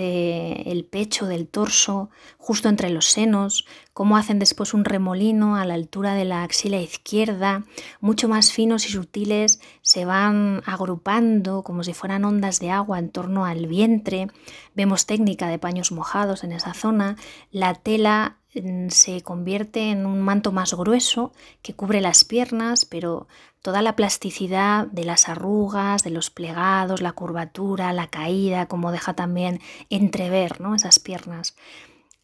del 0.65 0.85
pecho, 0.85 1.25
del 1.25 1.47
torso, 1.47 2.09
justo 2.37 2.69
entre 2.69 2.89
los 2.89 3.05
senos, 3.05 3.65
cómo 3.93 4.17
hacen 4.17 4.37
después 4.37 4.73
un 4.73 4.85
remolino 4.85 5.55
a 5.55 5.65
la 5.65 5.73
altura 5.73 6.13
de 6.13 6.25
la 6.25 6.43
axila 6.43 6.79
izquierda, 6.79 7.63
mucho 8.01 8.27
más 8.27 8.51
finos 8.51 8.85
y 8.85 8.89
sutiles, 8.89 9.59
se 9.81 10.05
van 10.05 10.61
agrupando 10.65 11.63
como 11.63 11.83
si 11.83 11.93
fueran 11.93 12.23
ondas 12.23 12.59
de 12.59 12.69
agua 12.69 12.99
en 12.99 13.09
torno 13.09 13.45
al 13.45 13.65
vientre, 13.65 14.27
vemos 14.75 15.07
técnica 15.07 15.47
de 15.47 15.57
paños 15.57 15.91
mojados 15.91 16.43
en 16.43 16.51
esa 16.51 16.75
zona, 16.75 17.15
la 17.51 17.73
tela 17.73 18.37
mm, 18.53 18.89
se 18.89 19.21
convierte 19.23 19.89
en 19.89 20.05
un 20.05 20.21
manto 20.21 20.51
más 20.51 20.75
grueso 20.75 21.33
que 21.63 21.73
cubre 21.73 21.99
las 21.99 22.25
piernas, 22.25 22.85
pero 22.85 23.27
toda 23.65 23.81
la 23.81 23.95
plasticidad 23.95 24.85
de 24.85 25.05
las 25.05 25.27
arrugas, 25.27 26.03
de 26.03 26.11
los 26.11 26.29
plegados, 26.29 27.01
la 27.01 27.13
curvatura, 27.13 27.93
la 27.93 28.05
caída, 28.05 28.67
como 28.67 28.91
deja 28.91 29.15
también 29.15 29.59
entrever 29.89 30.61
¿no? 30.61 30.75
esas 30.75 30.99
piernas. 30.99 31.55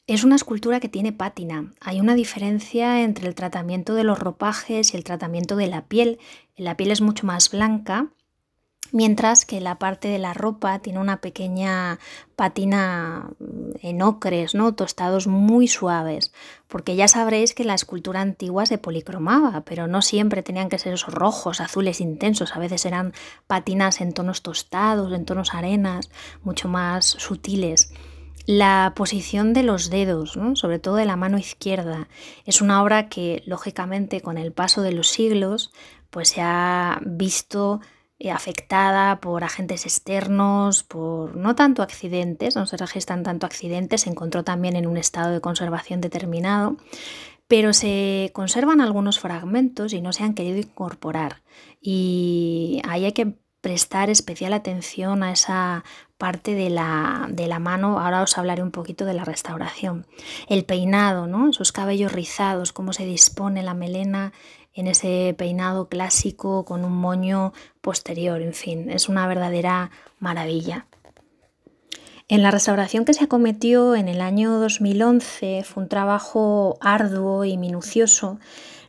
Es 0.06 0.24
una 0.24 0.36
escultura 0.36 0.80
que 0.80 0.88
tiene 0.88 1.14
pátina. 1.14 1.74
Hay 1.80 2.00
una 2.00 2.14
diferencia 2.14 3.02
entre 3.02 3.28
el 3.28 3.34
tratamiento 3.34 3.96
de 3.96 4.04
los 4.04 4.20
ropajes 4.20 4.94
y 4.94 4.98
el 4.98 5.04
tratamiento 5.04 5.56
de 5.56 5.66
la 5.66 5.86
piel. 5.88 6.20
La 6.58 6.78
piel 6.78 6.92
es 6.92 7.02
mucho 7.02 7.26
más 7.26 7.50
blanca 7.50 8.10
mientras 8.92 9.46
que 9.46 9.62
la 9.62 9.76
parte 9.76 10.08
de 10.08 10.20
la 10.20 10.34
ropa 10.34 10.80
tiene 10.80 11.00
una 11.00 11.22
pequeña 11.22 12.00
patina 12.36 13.30
en 13.82 14.02
ocres, 14.02 14.56
¿no? 14.56 14.74
tostados 14.74 15.28
muy 15.28 15.68
suaves, 15.68 16.34
porque 16.68 16.96
ya 16.96 17.08
sabréis 17.08 17.54
que 17.54 17.64
la 17.64 17.74
escultura 17.74 18.22
antigua 18.22 18.66
se 18.66 18.78
policromaba, 18.78 19.62
pero 19.62 19.88
no 19.88 20.02
siempre 20.02 20.44
tenían 20.44 20.70
que 20.70 20.80
ser 20.80 20.94
esos 20.94 21.14
rojos, 21.14 21.62
azules 21.62 22.02
intensos, 22.02 22.56
a 22.56 22.60
veces 22.60 22.86
eran 22.86 23.14
patinas 23.48 24.02
en 24.02 24.14
tonos 24.14 24.42
tostados, 24.42 25.14
en 25.14 25.26
tonos 25.26 25.54
arenas, 25.54 26.10
mucho 26.44 26.68
más 26.68 27.06
sutiles. 27.06 27.94
La 28.48 28.94
posición 28.96 29.54
de 29.54 29.62
los 29.62 29.92
dedos, 29.92 30.38
sobre 30.56 30.80
todo 30.80 30.96
de 30.96 31.06
la 31.06 31.16
mano 31.16 31.38
izquierda, 31.38 32.08
es 32.46 32.62
una 32.62 32.82
obra 32.82 33.08
que, 33.08 33.44
lógicamente, 33.46 34.22
con 34.22 34.40
el 34.40 34.52
paso 34.52 34.82
de 34.82 34.94
los 34.94 35.10
siglos, 35.10 35.72
pues 36.10 36.30
se 36.30 36.42
ha 36.42 37.00
visto 37.06 37.82
afectada 38.30 39.20
por 39.20 39.44
agentes 39.44 39.86
externos, 39.86 40.84
por 40.84 41.36
no 41.36 41.56
tanto 41.56 41.82
accidentes, 41.82 42.56
no 42.56 42.66
se 42.66 42.78
registran 42.78 43.24
tanto 43.24 43.46
accidentes, 43.46 44.02
se 44.02 44.10
encontró 44.10 44.44
también 44.44 44.76
en 44.76 44.86
un 44.86 44.98
estado 44.98 45.32
de 45.32 45.42
conservación 45.42 46.02
determinado, 46.02 46.78
pero 47.48 47.74
se 47.74 48.30
conservan 48.34 48.80
algunos 48.80 49.20
fragmentos 49.20 49.94
y 49.94 50.02
no 50.02 50.14
se 50.14 50.24
han 50.24 50.36
querido 50.36 50.58
incorporar. 50.58 51.42
Y 51.82 52.82
ahí 52.88 53.06
hay 53.06 53.12
que 53.12 53.36
prestar 53.62 54.10
especial 54.10 54.54
atención 54.54 55.24
a 55.24 55.32
esa 55.32 55.84
parte 56.18 56.56
de 56.56 56.70
la, 56.70 57.28
de 57.32 57.48
la, 57.48 57.60
mano. 57.60 58.00
Ahora 58.00 58.22
os 58.22 58.38
hablaré 58.38 58.64
un 58.64 58.72
poquito 58.72 59.06
de 59.06 59.14
la 59.14 59.24
restauración. 59.24 60.06
El 60.48 60.66
peinado, 60.66 61.28
¿no? 61.28 61.50
esos 61.50 61.72
cabellos 61.72 62.12
rizados, 62.12 62.74
cómo 62.74 62.94
se 62.94 63.06
dispone 63.06 63.64
la 63.64 63.74
melena 63.74 64.34
en 64.74 64.88
ese 64.88 65.36
peinado 65.38 65.90
clásico 65.90 66.66
con 66.66 66.86
un 66.86 66.94
moño 66.94 67.54
posterior, 67.82 68.42
en 68.42 68.54
fin, 68.54 68.90
es 68.90 69.10
una 69.10 69.28
verdadera 69.28 69.92
maravilla. 70.20 70.88
En 72.28 72.44
la 72.44 72.52
restauración 72.52 73.04
que 73.04 73.14
se 73.14 73.26
acometió 73.26 73.94
en 73.94 74.08
el 74.08 74.22
año 74.22 74.58
2011 74.60 75.64
fue 75.66 75.84
un 75.84 75.90
trabajo 75.90 76.78
arduo 76.80 77.44
y 77.44 77.58
minucioso. 77.58 78.40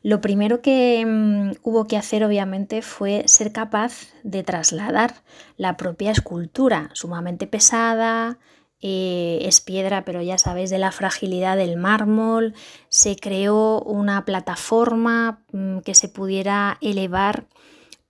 Lo 0.04 0.20
primero 0.20 0.62
que 0.62 1.04
mm, 1.04 1.58
hubo 1.64 1.88
que 1.88 1.96
hacer 1.96 2.22
obviamente 2.22 2.82
fue 2.82 3.24
ser 3.26 3.50
capaz 3.50 4.12
de 4.22 4.44
trasladar 4.44 5.22
la 5.56 5.76
propia 5.76 6.12
escultura, 6.12 6.90
sumamente 6.92 7.48
pesada, 7.48 8.38
eh, 8.82 9.38
es 9.42 9.60
piedra, 9.60 10.04
pero 10.04 10.20
ya 10.22 10.36
sabéis 10.38 10.68
de 10.68 10.78
la 10.78 10.92
fragilidad 10.92 11.56
del 11.56 11.76
mármol. 11.76 12.54
Se 12.88 13.16
creó 13.16 13.80
una 13.80 14.24
plataforma 14.24 15.40
mm, 15.52 15.78
que 15.78 15.94
se 15.94 16.08
pudiera 16.08 16.78
elevar 16.80 17.46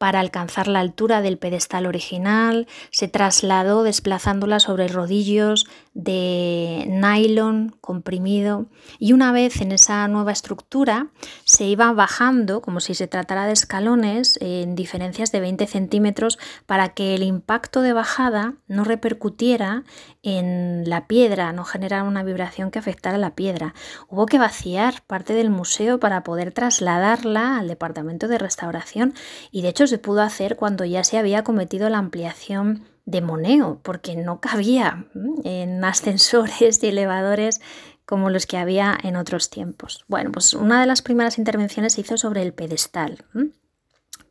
para 0.02 0.18
alcanzar 0.18 0.66
la 0.66 0.80
altura 0.80 1.22
del 1.22 1.38
pedestal 1.38 1.86
original, 1.86 2.66
se 2.90 3.06
trasladó 3.06 3.84
desplazándola 3.84 4.58
sobre 4.58 4.88
rodillos 4.88 5.68
de 5.94 6.86
nylon 6.88 7.76
comprimido 7.80 8.66
y 8.98 9.12
una 9.12 9.30
vez 9.30 9.60
en 9.60 9.72
esa 9.72 10.08
nueva 10.08 10.32
estructura 10.32 11.08
se 11.44 11.64
iba 11.64 11.92
bajando 11.92 12.62
como 12.62 12.80
si 12.80 12.94
se 12.94 13.08
tratara 13.08 13.46
de 13.46 13.52
escalones 13.52 14.38
en 14.40 14.74
diferencias 14.74 15.32
de 15.32 15.40
20 15.40 15.66
centímetros 15.66 16.38
para 16.64 16.90
que 16.90 17.14
el 17.14 17.22
impacto 17.22 17.82
de 17.82 17.92
bajada 17.92 18.54
no 18.68 18.84
repercutiera 18.84 19.84
en 20.22 20.88
la 20.88 21.06
piedra, 21.06 21.52
no 21.52 21.64
generara 21.64 22.04
una 22.04 22.22
vibración 22.22 22.70
que 22.70 22.78
afectara 22.78 23.18
la 23.18 23.34
piedra. 23.34 23.74
Hubo 24.08 24.26
que 24.26 24.38
vaciar 24.38 25.02
parte 25.06 25.34
del 25.34 25.50
museo 25.50 26.00
para 26.00 26.24
poder 26.24 26.52
trasladarla 26.52 27.58
al 27.58 27.68
departamento 27.68 28.28
de 28.28 28.38
restauración 28.38 29.14
y 29.50 29.60
de 29.60 29.68
hecho 29.68 29.86
se 29.86 29.98
pudo 29.98 30.22
hacer 30.22 30.56
cuando 30.56 30.86
ya 30.86 31.04
se 31.04 31.18
había 31.18 31.44
cometido 31.44 31.90
la 31.90 31.98
ampliación 31.98 32.91
de 33.04 33.20
moneo, 33.20 33.80
porque 33.82 34.16
no 34.16 34.40
cabía 34.40 35.06
en 35.44 35.84
ascensores 35.84 36.82
y 36.82 36.88
elevadores 36.88 37.60
como 38.04 38.30
los 38.30 38.46
que 38.46 38.58
había 38.58 38.98
en 39.02 39.16
otros 39.16 39.50
tiempos. 39.50 40.04
Bueno, 40.08 40.32
pues 40.32 40.54
una 40.54 40.80
de 40.80 40.86
las 40.86 41.02
primeras 41.02 41.38
intervenciones 41.38 41.94
se 41.94 42.02
hizo 42.02 42.16
sobre 42.16 42.42
el 42.42 42.52
pedestal, 42.52 43.24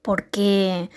porque 0.02 0.90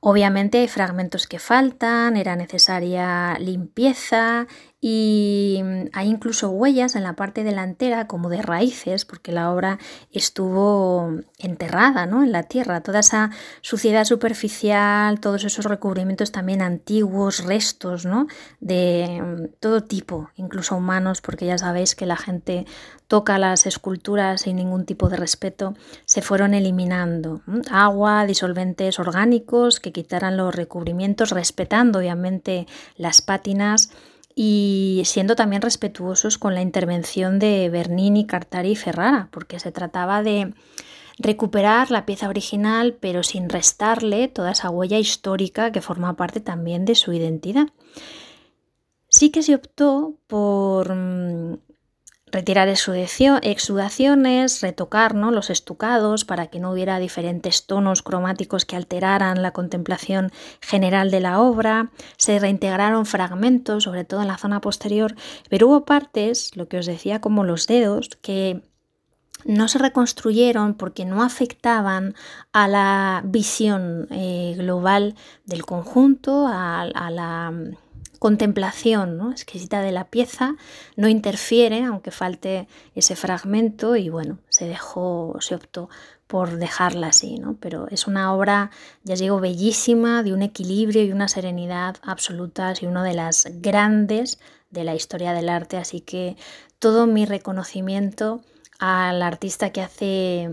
obviamente 0.00 0.58
hay 0.58 0.68
fragmentos 0.68 1.26
que 1.26 1.38
faltan, 1.38 2.16
era 2.16 2.36
necesaria 2.36 3.36
limpieza 3.38 4.46
y 4.84 5.60
mm, 5.62 5.90
hay 5.92 6.08
incluso 6.08 6.50
huellas 6.50 6.96
en 6.96 7.04
la 7.04 7.14
parte 7.14 7.44
delantera 7.44 8.08
como 8.08 8.28
de 8.28 8.42
raíces 8.42 9.04
porque 9.04 9.30
la 9.30 9.52
obra 9.52 9.78
estuvo 10.10 11.20
enterrada 11.38 12.04
¿no? 12.06 12.24
en 12.24 12.32
la 12.32 12.42
tierra. 12.42 12.82
Toda 12.82 12.98
esa 12.98 13.30
suciedad 13.60 14.04
superficial, 14.04 15.20
todos 15.20 15.44
esos 15.44 15.66
recubrimientos 15.66 16.32
también 16.32 16.62
antiguos, 16.62 17.44
restos 17.44 18.04
¿no? 18.04 18.26
de 18.58 19.22
mm, 19.22 19.60
todo 19.60 19.84
tipo, 19.84 20.30
incluso 20.34 20.74
humanos, 20.74 21.20
porque 21.20 21.46
ya 21.46 21.58
sabéis 21.58 21.94
que 21.94 22.06
la 22.06 22.16
gente 22.16 22.66
toca 23.06 23.38
las 23.38 23.66
esculturas 23.66 24.40
sin 24.40 24.56
ningún 24.56 24.84
tipo 24.84 25.08
de 25.08 25.16
respeto, 25.16 25.74
se 26.06 26.22
fueron 26.22 26.54
eliminando. 26.54 27.42
Agua, 27.70 28.26
disolventes 28.26 28.98
orgánicos 28.98 29.78
que 29.78 29.92
quitaran 29.92 30.36
los 30.36 30.52
recubrimientos, 30.52 31.30
respetando 31.30 32.00
obviamente 32.00 32.66
las 32.96 33.22
pátinas 33.22 33.90
y 34.34 35.02
siendo 35.04 35.36
también 35.36 35.62
respetuosos 35.62 36.38
con 36.38 36.54
la 36.54 36.62
intervención 36.62 37.38
de 37.38 37.68
Bernini, 37.70 38.26
Cartari 38.26 38.72
y 38.72 38.76
Ferrara, 38.76 39.28
porque 39.30 39.58
se 39.60 39.72
trataba 39.72 40.22
de 40.22 40.54
recuperar 41.18 41.90
la 41.90 42.06
pieza 42.06 42.28
original 42.28 42.96
pero 42.98 43.22
sin 43.22 43.48
restarle 43.48 44.28
toda 44.28 44.52
esa 44.52 44.70
huella 44.70 44.98
histórica 44.98 45.70
que 45.72 45.80
forma 45.80 46.16
parte 46.16 46.40
también 46.40 46.84
de 46.84 46.94
su 46.94 47.12
identidad. 47.12 47.68
Sí 49.08 49.30
que 49.30 49.42
se 49.42 49.54
optó 49.54 50.14
por 50.26 50.94
mm, 50.94 51.58
retirar 52.32 52.68
exudaciones, 52.68 54.62
retocar 54.62 55.14
los 55.14 55.50
estucados 55.50 56.24
para 56.24 56.46
que 56.46 56.58
no 56.58 56.72
hubiera 56.72 56.98
diferentes 56.98 57.66
tonos 57.66 58.02
cromáticos 58.02 58.64
que 58.64 58.74
alteraran 58.74 59.42
la 59.42 59.52
contemplación 59.52 60.32
general 60.60 61.10
de 61.10 61.20
la 61.20 61.40
obra, 61.40 61.90
se 62.16 62.38
reintegraron 62.38 63.04
fragmentos, 63.04 63.84
sobre 63.84 64.04
todo 64.04 64.22
en 64.22 64.28
la 64.28 64.38
zona 64.38 64.62
posterior, 64.62 65.14
pero 65.50 65.68
hubo 65.68 65.84
partes, 65.84 66.56
lo 66.56 66.68
que 66.68 66.78
os 66.78 66.86
decía 66.86 67.20
como 67.20 67.44
los 67.44 67.66
dedos, 67.66 68.08
que 68.22 68.62
no 69.44 69.68
se 69.68 69.78
reconstruyeron 69.78 70.74
porque 70.74 71.04
no 71.04 71.22
afectaban 71.22 72.14
a 72.52 72.66
la 72.68 73.22
visión 73.24 74.06
eh, 74.10 74.54
global 74.56 75.16
del 75.44 75.66
conjunto, 75.66 76.46
a 76.46 77.10
la 77.10 77.52
contemplación 78.22 79.16
¿no? 79.16 79.32
exquisita 79.32 79.80
de 79.80 79.90
la 79.90 80.04
pieza, 80.04 80.54
no 80.94 81.08
interfiere, 81.08 81.82
aunque 81.82 82.12
falte 82.12 82.68
ese 82.94 83.16
fragmento, 83.16 83.96
y 83.96 84.10
bueno, 84.10 84.38
se 84.48 84.68
dejó, 84.68 85.38
se 85.40 85.56
optó 85.56 85.88
por 86.28 86.56
dejarla 86.56 87.08
así, 87.08 87.40
¿no? 87.40 87.56
Pero 87.58 87.88
es 87.88 88.06
una 88.06 88.32
obra, 88.32 88.70
ya 89.02 89.16
digo, 89.16 89.40
bellísima, 89.40 90.22
de 90.22 90.32
un 90.32 90.42
equilibrio 90.42 91.02
y 91.02 91.10
una 91.10 91.26
serenidad 91.26 91.96
absolutas 92.00 92.80
y 92.84 92.86
una 92.86 93.02
de 93.02 93.14
las 93.14 93.48
grandes 93.54 94.38
de 94.70 94.84
la 94.84 94.94
historia 94.94 95.32
del 95.32 95.48
arte, 95.48 95.76
así 95.76 96.00
que 96.00 96.36
todo 96.78 97.08
mi 97.08 97.26
reconocimiento 97.26 98.40
al 98.78 99.20
artista 99.20 99.70
que 99.70 99.80
hace 99.80 100.48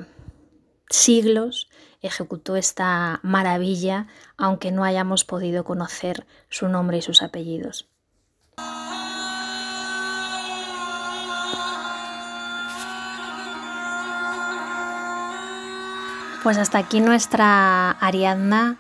siglos 0.90 1.69
ejecutó 2.02 2.56
esta 2.56 3.20
maravilla, 3.24 4.08
aunque 4.38 4.72
no 4.72 4.84
hayamos 4.84 5.26
podido 5.26 5.64
conocer 5.64 6.26
su 6.50 6.68
nombre 6.68 6.98
y 6.98 7.02
sus 7.02 7.22
apellidos. 7.22 7.90
Pues 16.44 16.58
hasta 16.58 16.78
aquí 16.78 17.02
nuestra 17.02 17.92
Ariadna. 17.92 18.78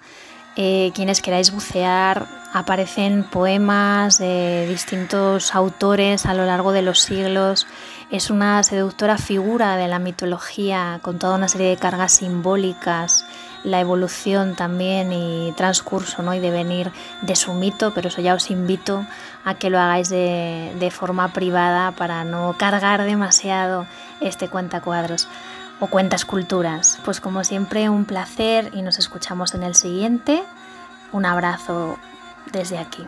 Eh, 0.55 0.91
quienes 0.93 1.21
queráis 1.21 1.51
bucear, 1.51 2.27
aparecen 2.51 3.23
poemas 3.23 4.17
de 4.17 4.67
distintos 4.67 5.55
autores 5.55 6.25
a 6.25 6.33
lo 6.33 6.45
largo 6.45 6.71
de 6.71 6.81
los 6.81 6.99
siglos. 6.99 7.67
Es 8.11 8.31
una 8.31 8.63
seductora 8.63 9.19
figura 9.19 9.75
de 9.75 9.87
la 9.87 9.99
mitología 9.99 10.99
con 11.03 11.19
toda 11.19 11.35
una 11.35 11.47
serie 11.47 11.69
de 11.69 11.77
cargas 11.77 12.13
simbólicas, 12.13 13.23
la 13.63 13.79
evolución 13.79 14.55
también 14.55 15.13
y 15.13 15.53
transcurso 15.55 16.23
¿no? 16.23 16.33
y 16.33 16.39
devenir 16.39 16.91
de 17.21 17.35
su 17.35 17.53
mito, 17.53 17.93
pero 17.93 18.07
eso 18.07 18.19
ya 18.19 18.33
os 18.33 18.49
invito 18.49 19.05
a 19.45 19.53
que 19.53 19.69
lo 19.69 19.79
hagáis 19.79 20.09
de, 20.09 20.75
de 20.79 20.89
forma 20.89 21.33
privada 21.33 21.91
para 21.91 22.23
no 22.23 22.55
cargar 22.57 23.03
demasiado 23.03 23.85
este 24.21 24.47
cuentacuadros 24.47 25.27
o 25.79 25.85
cuentas 25.85 26.25
culturas. 26.25 26.99
Pues 27.05 27.21
como 27.21 27.43
siempre 27.43 27.89
un 27.89 28.05
placer 28.05 28.71
y 28.73 28.81
nos 28.81 28.97
escuchamos 28.97 29.53
en 29.53 29.61
el 29.61 29.75
siguiente. 29.75 30.43
Un 31.11 31.27
abrazo 31.27 31.99
desde 32.51 32.79
aquí. 32.79 33.05